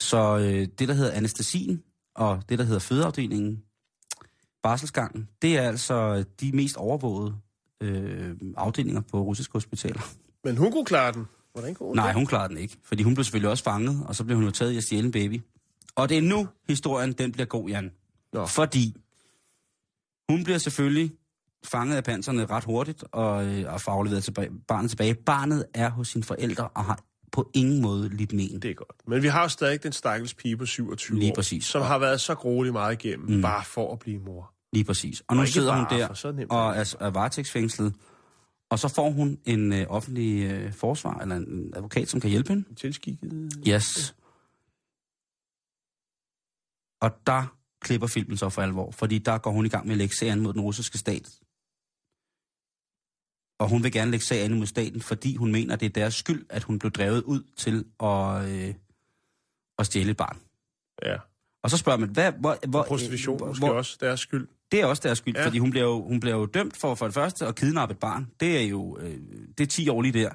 [0.00, 1.82] Så øh, det, der hedder anæstesien,
[2.14, 3.62] og det, der hedder fødeafdelingen,
[4.62, 7.34] barselsgangen, det er altså de mest overvågede
[7.80, 10.00] øh, afdelinger på russiske hospitaler.
[10.44, 11.26] Men hun kunne klare den.
[11.52, 14.16] Hvordan kunne hun Nej, hun klarede den ikke, fordi hun blev selvfølgelig også fanget, og
[14.16, 15.40] så blev hun jo taget i at stjæle en baby.
[15.94, 17.92] Og det er nu, historien den bliver god, Jan.
[18.32, 18.46] Nå.
[18.46, 18.96] Fordi
[20.28, 21.12] hun bliver selvfølgelig
[21.66, 25.14] fanget af panserne ret hurtigt, og, øh, og får afleveret tilbage, barnet tilbage.
[25.14, 28.62] Barnet er hos sine forældre, og har på ingen måde lidt men.
[28.62, 29.08] Det er godt.
[29.08, 31.64] Men vi har jo stadig den stakkels pige på 27 Lige år, præcis.
[31.64, 33.42] som har været så grueligt meget igennem, mm.
[33.42, 34.52] bare for at blive mor.
[34.72, 35.20] Lige præcis.
[35.20, 37.94] Og Og nu sidder hun der for og er er, varetægtsfængslet,
[38.70, 42.48] og så får hun en øh, offentlig øh, forsvar, eller en advokat, som kan hjælpe
[42.48, 42.74] hende.
[42.74, 43.52] Tilskikket.
[43.68, 44.14] Yes.
[47.00, 49.98] Og der klipper filmen så for alvor, fordi der går hun i gang med at
[49.98, 51.30] lægge sagen mod den russiske stat.
[53.58, 56.46] Og hun vil gerne lægge sagen mod staten, fordi hun mener, det er deres skyld,
[56.50, 58.74] at hun blev drevet ud til at, øh,
[59.78, 60.38] at stjæle et barn.
[61.02, 61.16] Ja.
[61.62, 64.48] Og så spørger man, hvad, hvor, hvor, Prostitution hvor, måske også deres skyld.
[64.72, 65.46] Det er også deres skyld, ja.
[65.46, 67.98] fordi hun bliver, jo, hun bliver jo dømt for for det første at kidnappe et
[67.98, 68.30] barn.
[68.40, 69.16] Det er jo øh,
[69.58, 70.30] det er 10 år lige der.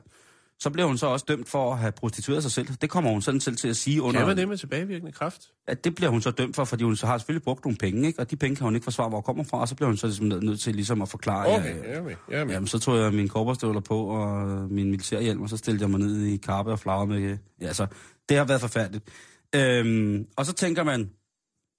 [0.60, 2.68] Så bliver hun så også dømt for at have prostitueret sig selv.
[2.82, 4.20] Det kommer hun sådan selv til at sige under...
[4.20, 5.42] Kan man det med tilbagevirkende kraft?
[5.68, 8.08] at det bliver hun så dømt for, fordi hun så har selvfølgelig brugt nogle penge,
[8.08, 8.20] ikke?
[8.20, 10.08] og de penge kan hun ikke forsvare, hvor kommer fra, og så bliver hun så
[10.08, 12.54] ligesom nødt til ligesom at forklare, Okay, ja, jeg er med.
[12.54, 16.00] Jamen, så tog jeg mine korperstøvler på og min militærhjelm, og så stillede jeg mig
[16.00, 17.38] ned i karpe og flager med...
[17.62, 17.88] Ja, altså,
[18.30, 19.10] det har været forfærdeligt.
[19.56, 21.10] Øhm, og så tænker man,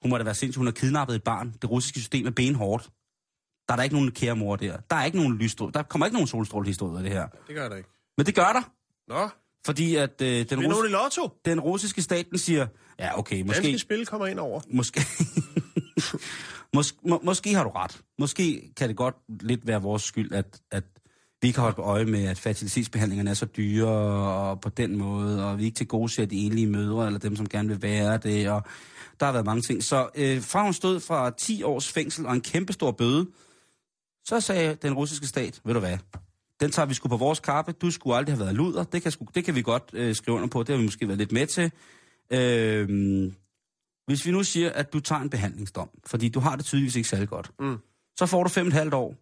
[0.03, 1.55] hun må da være sindssyg, hun har kidnappet et barn.
[1.62, 2.91] Det russiske system er benhårdt.
[3.68, 4.76] Der er der ikke nogen kære mor der.
[4.91, 5.72] Der er ikke nogen lysstråle.
[5.72, 7.26] Der kommer ikke nogen solstrålehistorie af det her.
[7.49, 7.98] Det gør der ikke.
[8.19, 8.73] Men det gør der,
[9.09, 9.29] Nå,
[9.66, 11.31] fordi at øh, den, er rus- i lotto.
[11.45, 12.66] den russiske stat, den siger,
[12.99, 13.62] ja okay, måske...
[13.62, 14.61] Danske spil kommer ind over.
[14.71, 15.01] Måske,
[16.75, 18.01] Mås, må, måske har du ret.
[18.19, 20.85] Måske kan det godt lidt være vores skyld, at, at
[21.43, 24.97] vi ikke har holdt på øje med, at fertilitetsbehandlingerne er så dyre og på den
[24.97, 27.83] måde, og vi ikke til gode ser de enlige mødre, eller dem, som gerne vil
[27.83, 28.62] være det, og
[29.21, 29.85] der har været mange ting.
[29.85, 33.27] Så øh, fra hun stod fra 10 års fængsel og en kæmpestor bøde,
[34.25, 35.99] så sagde den russiske stat, ved du hvad,
[36.61, 39.13] den tager vi sgu på vores kappe, du skulle aldrig have været luder, det kan,
[39.13, 41.33] sgu, det kan vi godt øh, skrive under på, det har vi måske været lidt
[41.33, 41.73] med til.
[42.31, 43.33] Øh,
[44.07, 47.09] hvis vi nu siger, at du tager en behandlingsdom, fordi du har det tydeligvis ikke
[47.09, 47.79] særlig godt, Mm.
[48.19, 49.15] så får du fem og et halvt år,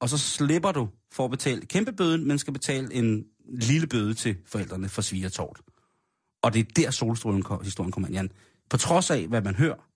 [0.00, 4.14] og så slipper du for at betale kæmpe bøden, men skal betale en lille bøde
[4.14, 5.60] til forældrene for svigertort.
[6.42, 8.32] Og det er der solstrålen ko- historien kommer ind, Jan.
[8.70, 9.88] På trods af, hvad man hører,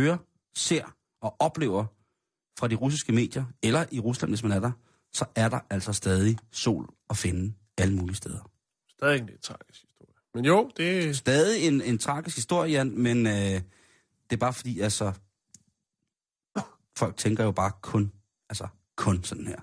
[0.00, 0.16] hører,
[0.54, 0.84] ser
[1.22, 1.84] og oplever
[2.58, 4.70] fra de russiske medier, eller i Rusland, hvis man er der,
[5.14, 8.50] så er der altså stadig sol at finde alle mulige steder.
[8.88, 10.14] Stadig en lidt tragisk historie.
[10.34, 11.12] Men jo, det er...
[11.12, 13.62] Stadig en, en tragisk historie, Jan, men øh, det
[14.30, 15.12] er bare fordi, altså,
[16.96, 18.12] folk tænker jo bare kun,
[18.48, 19.60] altså kun sådan her.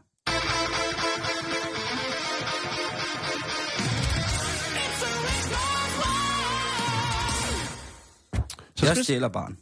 [8.76, 9.58] Så Jeg stjæler barn.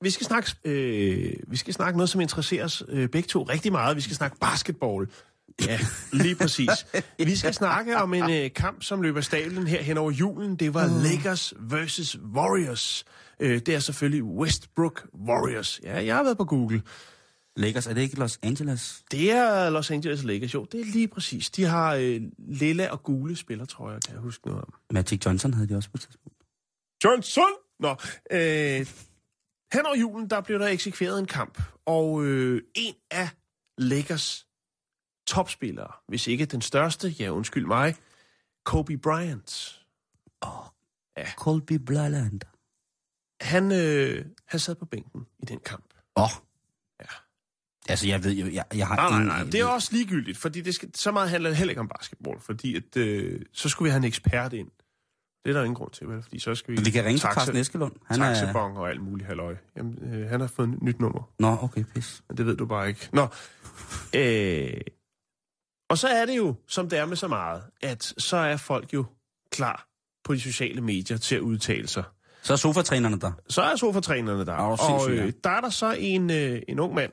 [0.00, 3.72] Vi, skal snakke, øh, vi skal snakke noget, som interesserer os øh, begge to rigtig
[3.72, 3.96] meget.
[3.96, 5.08] Vi skal snakke basketball.
[5.66, 5.78] Ja,
[6.12, 6.70] lige præcis.
[7.18, 10.56] Vi skal snakke om en øh, kamp, som løber stablen her hen over julen.
[10.56, 13.04] Det var Lakers versus Warriors.
[13.40, 15.80] Øh, det er selvfølgelig Westbrook Warriors.
[15.82, 16.82] Ja, jeg har været på Google.
[17.56, 19.04] Lakers, er det ikke Los Angeles?
[19.10, 20.64] Det er Los Angeles Lakers, jo.
[20.72, 21.50] Det er lige præcis.
[21.50, 24.74] De har øh, lilla og gule spillertrøjer, kan jeg huske noget om.
[24.90, 26.38] Magic Johnson havde de også på et tidspunkt.
[27.04, 27.50] Johnson!
[27.80, 27.96] Nå,
[28.30, 28.86] øh,
[29.72, 33.28] hen over julen, der blev der eksekveret en kamp, og øh, en af
[33.78, 34.46] Lakers
[35.26, 37.96] topspillere, hvis ikke den største, ja undskyld mig,
[38.64, 39.78] Kobe Bryant,
[41.36, 42.40] Colby Bryland.
[43.40, 45.94] han, øh, han sad på bænken i den kamp.
[46.16, 46.24] Åh.
[46.24, 46.30] Oh.
[47.00, 47.06] Ja.
[47.88, 50.60] Altså, jeg ved jo, jeg, jeg har Nej, nej, nej, det er også ligegyldigt, fordi
[50.60, 53.86] det skal, så meget handler det heller ikke om basketball, fordi at, øh, så skulle
[53.86, 54.70] vi have en ekspert ind.
[55.44, 56.22] Det er der ingen grund til, vel?
[56.22, 56.82] Fordi så skal vi...
[56.84, 57.92] Vi kan ringe til Carsten Eskelund.
[58.06, 58.34] Han er...
[58.34, 59.56] Taxabong og alt muligt halløj.
[59.76, 61.30] Jamen, øh, han har fået et nyt nummer.
[61.38, 62.22] Nå, okay, pis.
[62.28, 63.08] Men det ved du bare ikke.
[63.12, 63.28] Nå.
[64.16, 64.80] Øh,
[65.90, 68.94] og så er det jo, som det er med så meget, at så er folk
[68.94, 69.04] jo
[69.50, 69.88] klar
[70.24, 72.04] på de sociale medier til at udtale sig.
[72.42, 73.32] Så er sofatrænerne der.
[73.48, 74.58] Så er sofatrænerne der.
[74.58, 77.12] Åh, og øh, der er der så en, øh, en ung mand,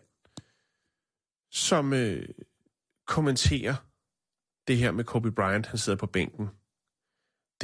[1.51, 2.29] som øh,
[3.07, 3.75] kommenterer
[4.67, 6.49] det her med Kobe Bryant, han sidder på bænken.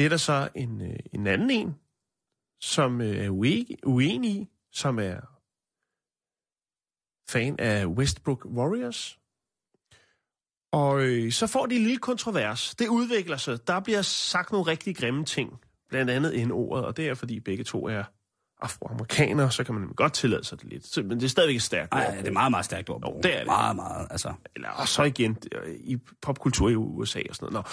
[0.02, 1.76] Det er der så en, øh, en anden en,
[2.62, 5.20] som øh, er uenig, uenig i, som er
[7.30, 9.20] fan af Westbrook Warriors.
[10.72, 12.76] Og øh, så får de en lille kontrovers.
[12.76, 13.68] Det udvikler sig.
[13.68, 15.62] Der bliver sagt nogle rigtig grimme ting.
[15.90, 18.04] Blandt andet en ordet, og det er fordi begge to er
[18.62, 21.06] afroamerikanere, så kan man godt tillade sig det lidt.
[21.06, 22.18] Men det er stadigvæk et stærkt Nej, ord.
[22.18, 23.02] det er meget, meget stærkt ord.
[23.08, 23.48] Jo, det er det.
[23.48, 24.34] Meget, meget, altså.
[24.56, 27.66] Eller og så igen øh, i popkultur i USA og sådan noget.
[27.66, 27.72] Nå.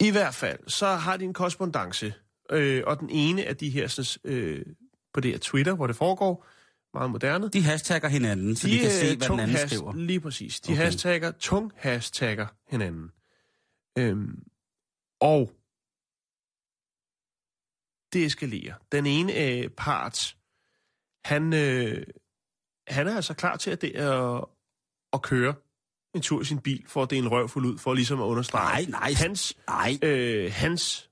[0.00, 2.14] I hvert fald, så har de en korrespondence,
[2.50, 4.66] øh, og den ene af de her, sådan, øh,
[5.14, 6.46] på det her Twitter, hvor det foregår,
[6.94, 9.70] meget moderne, De hashtagger hinanden, så de, de kan se, øh, hvad den anden tung
[9.70, 9.94] skriver.
[9.94, 10.60] Lige præcis.
[10.60, 10.82] De okay.
[10.82, 13.10] hashtagger, tung hashtagger hinanden.
[13.98, 14.42] Øhm,
[15.20, 15.52] og
[18.12, 18.74] det eskalerer.
[18.92, 20.36] Den ene øh, part,
[21.24, 22.06] han, øh,
[22.88, 24.42] han er altså klar til at, det, øh,
[25.12, 25.54] at køre
[26.18, 28.24] en tur i sin bil, for at det er en røvfuld ud, for ligesom at
[28.24, 29.12] understrege Nej, nej.
[29.12, 31.10] hans, Nej, øh, hans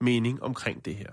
[0.00, 1.06] mening omkring det her.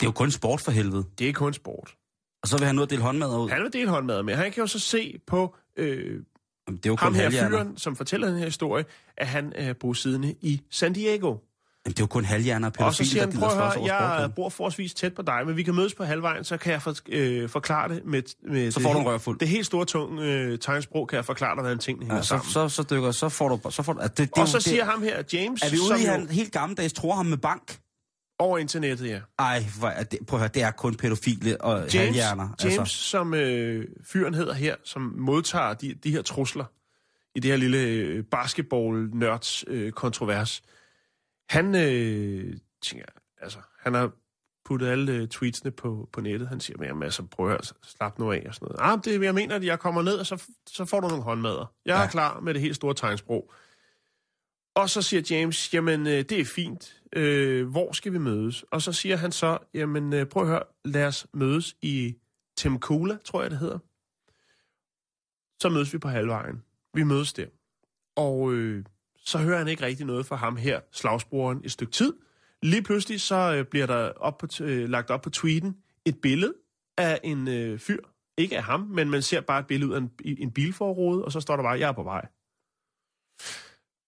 [0.00, 1.04] det er jo kun sport for helvede.
[1.18, 1.94] Det er kun sport.
[2.42, 3.48] Og så vil han nu dele håndmad ud.
[3.48, 4.34] Han vil dele håndmad med.
[4.34, 6.22] Han kan jo så se på øh,
[6.68, 7.50] Jamen, Det er jo ham her halvhjerner.
[7.64, 8.84] fyren, som fortæller den her historie,
[9.16, 11.36] at han er bosiddende i San Diego.
[11.86, 13.94] Jamen, det er jo kun halvhjerner og Og så pædofile, siger han, prøv at høre,
[13.94, 16.82] jeg bor forholdsvis tæt på dig, men vi kan mødes på halvvejen, så kan jeg
[16.82, 19.38] for, øh, forklare det med, med Så det, får du en røvfuld.
[19.38, 22.28] det helt store tung øh, tegnsprog, kan jeg forklare dig, hvordan tingene hænger Ja, så,
[22.28, 22.50] sammen.
[22.50, 23.70] så, så dykker, så får du...
[23.70, 25.78] Så får du altså, det, det, og så det, siger ham her, James, Er vi
[25.78, 27.78] ude i, han helt gammeldags tror ham med bank?
[28.38, 29.20] over internettet, ja.
[29.38, 32.48] Ej, hvor er det, prøv at høre, det er kun pædofile og James, halvhjerner.
[32.62, 32.96] James Altså.
[32.96, 36.64] som øh, fyren hedder her, som modtager de, de her trusler
[37.34, 40.62] i det her lille øh, basketball-nørds øh, kontrovers,
[41.50, 43.06] han øh, tænker,
[43.40, 44.12] altså, han har
[44.64, 46.48] puttet alle øh, tweetsene på, på nettet.
[46.48, 48.92] Han siger, jamen altså, prøv at høre, slap nu af og sådan noget.
[48.92, 51.74] Ah, det, jeg mener, at jeg kommer ned, og så, så får du nogle håndmadder.
[51.84, 52.02] Jeg er Ja.
[52.02, 52.10] ja.
[52.10, 53.52] klar med det helt store tegnsprog.
[54.74, 58.62] Og så siger James, jamen øh, det er fint, øh, hvor skal vi mødes?
[58.70, 62.16] Og så siger han så, jamen øh, prøv at høre, lad os mødes i
[62.56, 63.78] Temkula, tror jeg det hedder.
[65.62, 66.62] Så mødes vi på halvvejen.
[66.94, 67.46] Vi mødes der.
[68.16, 68.84] Og øh,
[69.24, 72.12] så hører han ikke rigtig noget fra ham her, slagsbroren, et stykke tid.
[72.62, 76.54] Lige pludselig så øh, bliver der op på, øh, lagt op på tweeten et billede
[76.98, 78.00] af en øh, fyr.
[78.38, 81.32] Ikke af ham, men man ser bare et billede ud af en, en bilforrude, og
[81.32, 82.26] så står der bare, jeg er på vej.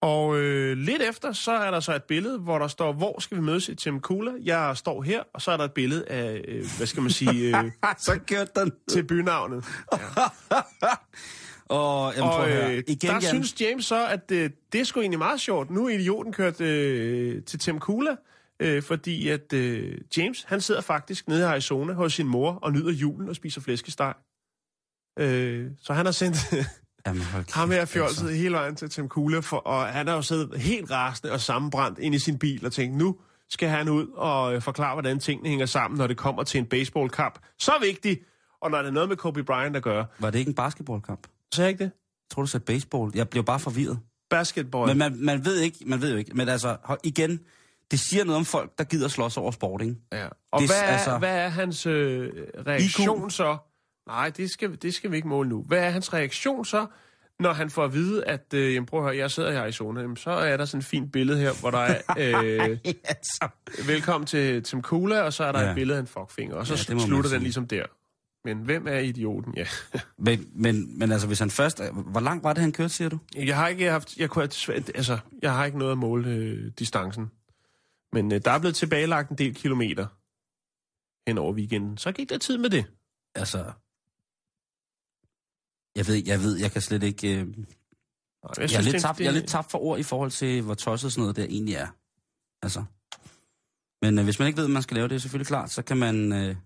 [0.02, 3.36] Og øh, lidt efter, så er der så et billede, hvor der står, hvor skal
[3.36, 4.32] vi mødes i Temkula?
[4.42, 7.58] Jeg står her, og så er der et billede af, øh, hvad skal man sige,
[7.58, 8.72] øh, så kørte den.
[8.88, 9.64] til bynavnet.
[11.68, 12.72] Og, jamen, prøv Og at høre.
[12.76, 13.22] øh, Igen, der Jan.
[13.22, 15.70] synes James så, at øh, det er sgu egentlig meget sjovt.
[15.70, 18.16] Nu er idioten kørt øh, til Temkula,
[18.60, 22.72] øh, fordi at øh, James, han sidder faktisk nede i Arizona hos sin mor og
[22.72, 24.14] nyder julen og spiser flæskesteg.
[25.18, 26.36] Øh, så han har sendt
[27.06, 28.34] Jamen, hold ham her kæft, fjolset altså.
[28.36, 32.14] hele vejen til Temkula, for, og han har jo siddet helt rasende og sammenbrændt ind
[32.14, 33.16] i sin bil og tænkt, nu
[33.50, 36.66] skal han ud og øh, forklare, hvordan tingene hænger sammen, når det kommer til en
[36.66, 37.38] baseballkamp.
[37.58, 38.20] Så vigtigt!
[38.60, 40.06] Og når det er noget med Kobe Bryant at gøre.
[40.18, 41.26] Var det ikke en basketballkamp?
[41.54, 41.90] Så er ikke det?
[41.90, 43.10] Jeg tror, du sagde baseball.
[43.14, 43.98] Jeg blev bare forvirret.
[44.30, 44.86] Basketball.
[44.88, 46.34] Men man, man ved ikke, man ved jo ikke.
[46.36, 47.40] Men altså, igen,
[47.90, 49.96] det siger noget om folk, der gider slås over sport, ikke?
[50.12, 50.26] Ja.
[50.52, 52.30] Og Det- hvad, er, altså- hvad er hans øh,
[52.66, 53.32] reaktion IQ?
[53.32, 53.56] så
[54.06, 55.62] Nej, det skal, det skal vi ikke måle nu.
[55.62, 56.86] Hvad er hans reaktion så,
[57.40, 59.72] når han får at vide, at øh, jamen, prøv at høre, jeg sidder her i
[59.72, 63.48] zone, jamen, så er der sådan et fint billede her, hvor der er, øh, altså.
[63.86, 65.68] velkommen til Tim Kula, og så er der ja.
[65.68, 67.84] Et billede af en fuckfinger, og så Ja, slutter den ligesom der.
[68.44, 69.54] Men hvem er idioten?
[69.56, 69.66] Ja.
[70.18, 71.82] Men, men, men altså, hvis han først...
[71.92, 73.18] Hvor langt var det, han kørte, siger du?
[73.36, 77.30] Jeg har ikke haft, jeg kunne altså, jeg har ikke noget at måle øh, distancen.
[78.12, 80.06] Men øh, der er blevet tilbagelagt en del kilometer
[81.30, 81.98] hen over weekenden.
[81.98, 82.84] Så gik der tid med det.
[83.34, 83.72] Altså...
[85.96, 87.40] Jeg ved, jeg ved, jeg kan slet ikke...
[87.40, 87.54] Øh, Nej,
[88.58, 90.62] jeg, synes, er lidt det- tabt, jeg er lidt tabt for ord i forhold til,
[90.62, 91.88] hvor tosset sådan noget der egentlig er.
[92.62, 92.84] Altså.
[94.02, 95.82] Men øh, hvis man ikke ved, at man skal lave det, er selvfølgelig klart, så
[95.82, 96.32] kan man...
[96.32, 96.56] Øh,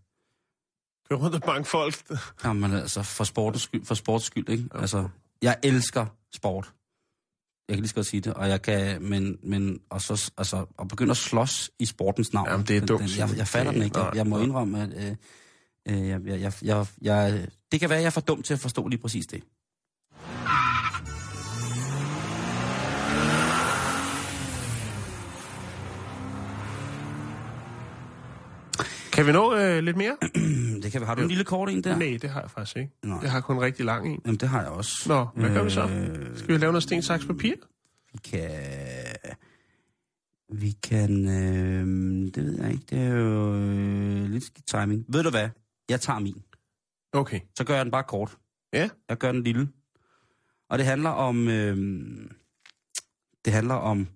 [1.11, 1.95] Køre rundt og banke folk.
[2.45, 4.65] Jamen altså, for sportens skyld, for sports skyld, ikke?
[4.75, 5.09] Altså,
[5.43, 6.73] jeg elsker sport.
[7.69, 10.67] Jeg kan lige så godt sige det, og jeg kan, men, men og så, altså,
[10.79, 12.49] at begynde at slås i sportens navn.
[12.51, 13.99] Jamen, det er dumt, den- Jeg, jeg fatter den ikke.
[13.99, 15.17] Jeg, jeg må indrømme, at øh,
[16.03, 18.55] øh, jeg, jeg, jeg, jeg, jeg, det kan være, at jeg er for dum til
[18.55, 19.43] at forstå lige præcis det.
[29.19, 30.17] Kan vi nå øh, lidt mere?
[30.83, 31.97] Det kan, har du en lille kort en der?
[31.99, 32.93] Nej, det har jeg faktisk ikke.
[33.03, 33.19] Nej.
[33.23, 34.21] Jeg har kun en rigtig lang en.
[34.25, 34.93] Jamen, det har jeg også.
[35.09, 35.89] Nå, hvad gør vi så?
[35.89, 37.55] Øh, Skal vi lave noget sten, saks, papir?
[38.13, 38.51] Vi kan...
[40.53, 41.29] Vi kan...
[41.29, 42.85] Øh, det ved jeg ikke.
[42.91, 45.05] Det er jo øh, lidt skidt timing.
[45.09, 45.49] Ved du hvad?
[45.89, 46.43] Jeg tager min.
[47.13, 47.41] Okay.
[47.57, 48.37] Så gør jeg den bare kort.
[48.73, 48.89] Ja.
[49.09, 49.69] Jeg gør den lille.
[50.71, 51.49] Og det handler om...
[51.49, 51.77] Øh,
[53.45, 54.09] det handler om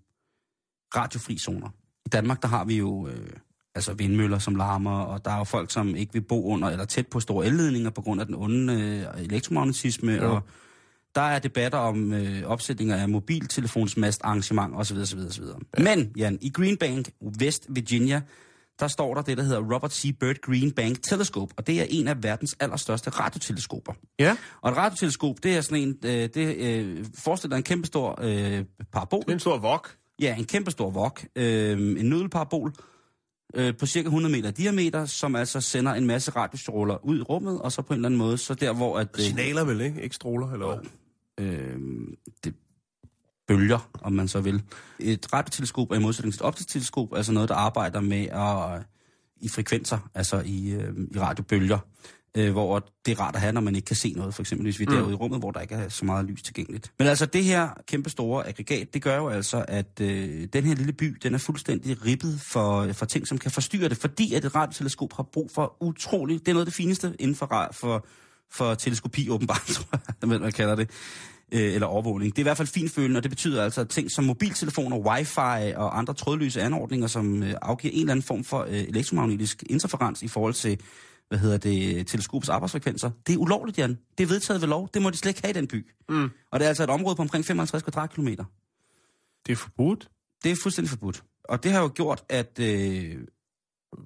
[0.97, 1.69] radiofri zoner.
[2.07, 3.31] I Danmark, der har vi jo øh,
[3.75, 6.85] altså vindmøller, som larmer, og der er jo folk, som ikke vil bo under eller
[6.85, 8.75] tæt på store elledninger på grund af den onde
[9.17, 10.35] øh, elektromagnetisme, Jo.
[10.35, 10.43] og
[11.15, 14.97] der er debatter om øh, opsætninger af mobiltelefonsmast arrangement osv.
[14.97, 15.45] osv., osv.
[15.79, 15.83] Ja.
[15.83, 17.11] Men, Jan, i Green Bank,
[17.41, 18.23] West Virginia,
[18.81, 20.19] der står der det, der hedder Robert C.
[20.21, 23.93] Byrd Green Bank Telescope, og det er en af verdens allerstørste radioteleskoper.
[24.19, 28.19] Ja, Og et radioteleskop, det er sådan en, øh, det øh, forestiller en kæmpe stor
[28.23, 29.21] øh, parabol.
[29.21, 29.95] det er en stor vok.
[30.21, 31.25] Ja, en kæmpe stor vok.
[31.37, 32.73] Øh, en nudelparabol
[33.55, 37.61] øh, på cirka 100 meter diameter, som altså sender en masse radiostråler ud i rummet,
[37.61, 39.09] og så på en eller anden måde, så der hvor at...
[39.19, 40.03] øh, Signaler vel, ikke?
[40.03, 41.47] Ikke stråler, eller hvad?
[41.47, 41.79] øh,
[42.45, 42.55] det
[43.49, 44.63] bølger, om man så vil.
[44.99, 48.83] Et radioteleskop er i modsætning til et optisk teleskop, altså noget, der arbejder med at,
[49.41, 51.79] i frekvenser, altså i, øh, i radiobølger,
[52.37, 54.65] øh, hvor det er rart at have, når man ikke kan se noget, for eksempel
[54.65, 54.97] hvis vi er Mm.
[54.97, 56.93] derude i rummet, hvor der ikke er så meget lys tilgængeligt.
[56.99, 60.75] Men altså det her kæmpe store aggregat, det gør jo altså, at øh, den her
[60.75, 64.45] lille by, den er fuldstændig ribbet for, for ting, som kan forstyrre det, fordi at
[64.45, 68.07] et radioteleskop har brug for utroligt, det er noget af det fineste inden for, for,
[68.51, 70.91] for teleskopi åbenbart, tror jeg, man kalder det
[71.53, 72.33] øh, eller overvågning.
[72.33, 75.73] Det er i hvert fald finfølende, og det betyder altså, at ting som mobiltelefoner, wifi
[75.77, 80.23] og andre trådløse anordninger, som øh, afgiver en eller anden form for øh, elektromagnetisk interferens
[80.23, 80.81] i forhold til,
[81.33, 83.99] hvad hedder det, teleskopets arbejdsfrekvenser, det er ulovligt, Jan.
[84.19, 84.89] Det er vedtaget ved lov.
[84.95, 85.87] Det må de slet ikke have i den by.
[86.09, 86.31] Mm.
[86.51, 88.45] Og det er altså et område på omkring 55 kvadratkilometer.
[89.47, 90.09] Det er forbudt.
[90.45, 91.23] Det er fuldstændig forbudt.
[91.45, 92.59] Og det har jo gjort, at...
[92.61, 93.17] Øh,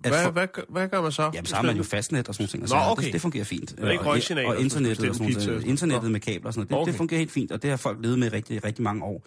[0.05, 1.23] at Hvad, for- hvad, hvad gør man så?
[1.35, 2.91] Jamen, så har man jo fastnet og sådan og Nå, sager.
[2.91, 3.05] okay.
[3.05, 3.75] det, det fungerer fint.
[3.79, 5.65] er ikke Og- røgsignaler, Og, som internettet, og sådan, noget.
[5.65, 6.71] internettet med kabler og sådan noget.
[6.71, 6.93] Det, Okay.
[6.93, 9.27] det fungerer helt fint, og det har folk levet med rigtig, rigtig mange år.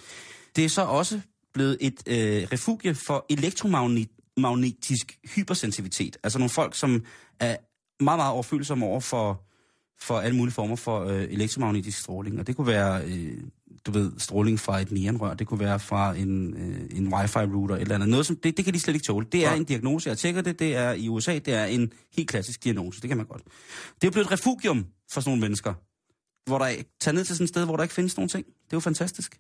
[0.56, 1.22] Det er så også
[1.54, 6.18] blevet et øh, refugie for elektromagnetisk hypersensitivitet.
[6.24, 7.04] Altså nogle folk, som
[7.40, 7.58] er
[8.00, 9.42] meget, meget overfølsomme over for,
[10.00, 12.40] for alle mulige former for øh, elektromagnetisk stråling.
[12.40, 13.44] Og det kunne være, øh,
[13.86, 17.96] du ved, stråling fra et neonrør, det kunne være fra en, øh, en wifi-router eller
[17.96, 18.10] andet.
[18.10, 19.26] Noget, som, det, det kan de slet ikke tåle.
[19.32, 22.30] Det er en diagnose, jeg tjekker det, det er i USA, det er en helt
[22.30, 23.44] klassisk diagnose, det kan man godt.
[24.02, 25.74] Det er blevet et refugium for sådan nogle mennesker,
[26.46, 26.70] hvor der
[27.00, 28.46] tager ned til sådan et sted, hvor der ikke findes nogen ting.
[28.46, 29.40] Det er jo fantastisk.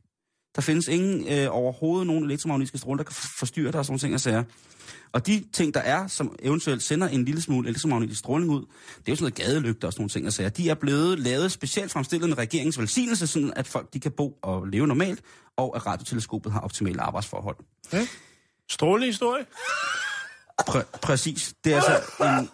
[0.55, 4.13] Der findes ingen øh, overhovedet nogen elektromagnetiske stråler, der kan forstyrre dig og sådan ting
[4.13, 4.43] og sager.
[5.11, 9.07] Og de ting, der er, som eventuelt sender en lille smule elektromagnetisk stråling ud, det
[9.07, 10.49] er jo sådan noget gadelygter og sådan nogle ting og sager.
[10.49, 14.39] De er blevet lavet specielt fremstillet med regeringens velsignelse, sådan at folk de kan bo
[14.41, 15.21] og leve normalt,
[15.57, 17.55] og at radioteleskopet har optimale arbejdsforhold.
[18.69, 19.45] Strålende historie.
[20.69, 21.53] Præ- præcis.
[21.63, 22.01] Det er altså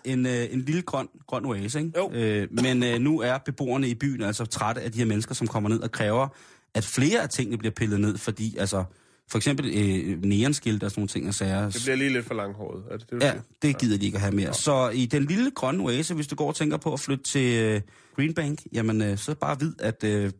[0.06, 1.91] en, en, øh, en lille grøn, grøn oase, ikke?
[1.98, 2.12] Jo.
[2.12, 5.48] Øh, men øh, nu er beboerne i byen altså trætte af de her mennesker, som
[5.48, 6.28] kommer ned og kræver,
[6.76, 8.84] at flere af tingene bliver pillet ned, fordi altså,
[9.32, 11.69] for eksempel øh, neonskilte og sådan nogle ting og sager.
[11.69, 12.84] Det bliver lige lidt for langhåret.
[12.91, 14.53] Er det det, Ja, det gider de ikke at have mere.
[14.53, 17.63] Så i den lille grønne oase, hvis du går og tænker på at flytte til
[17.63, 17.82] øh,
[18.15, 20.32] Greenbank, jamen øh, så bare vid, at øh,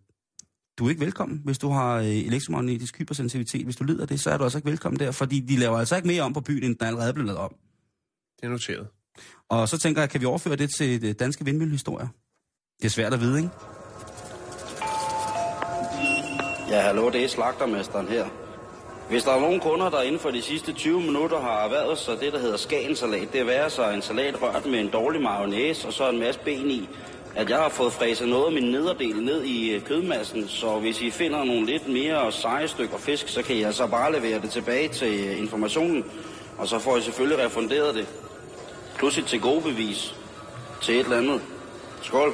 [0.78, 3.64] du er ikke velkommen, hvis du har øh, elektromagnetisk hypersensitivitet.
[3.64, 5.96] Hvis du lider det, så er du altså ikke velkommen der, fordi de laver altså
[5.96, 7.56] ikke mere om på byen, end den allerede er blevet lavet om.
[8.40, 8.88] Det er noteret.
[9.50, 12.08] Og så tænker jeg, kan vi overføre det til det danske vindmøllehistorie?
[12.80, 13.50] Det er svært at vide, ikke?
[16.70, 18.26] Ja, hallo, det er slagtermesteren her.
[19.10, 22.20] Hvis der er nogen kunder, der inden for de sidste 20 minutter har erhvervet sig
[22.20, 25.88] det, der hedder skagensalat, det er være sig en salat rørt med en dårlig mayonnaise
[25.88, 26.90] og så en masse ben i,
[27.36, 31.02] at jeg har fået fræset noget af min nederdel ned i øh, kødmassen, så hvis
[31.02, 34.50] I finder nogle lidt mere seje stykker fisk, så kan jeg så bare levere det
[34.50, 36.06] tilbage til øh, informationen,
[36.58, 38.08] og så får I selvfølgelig refunderet det.
[38.98, 40.16] Plus et til gode bevis
[40.82, 41.42] til et eller andet.
[42.02, 42.34] Skål.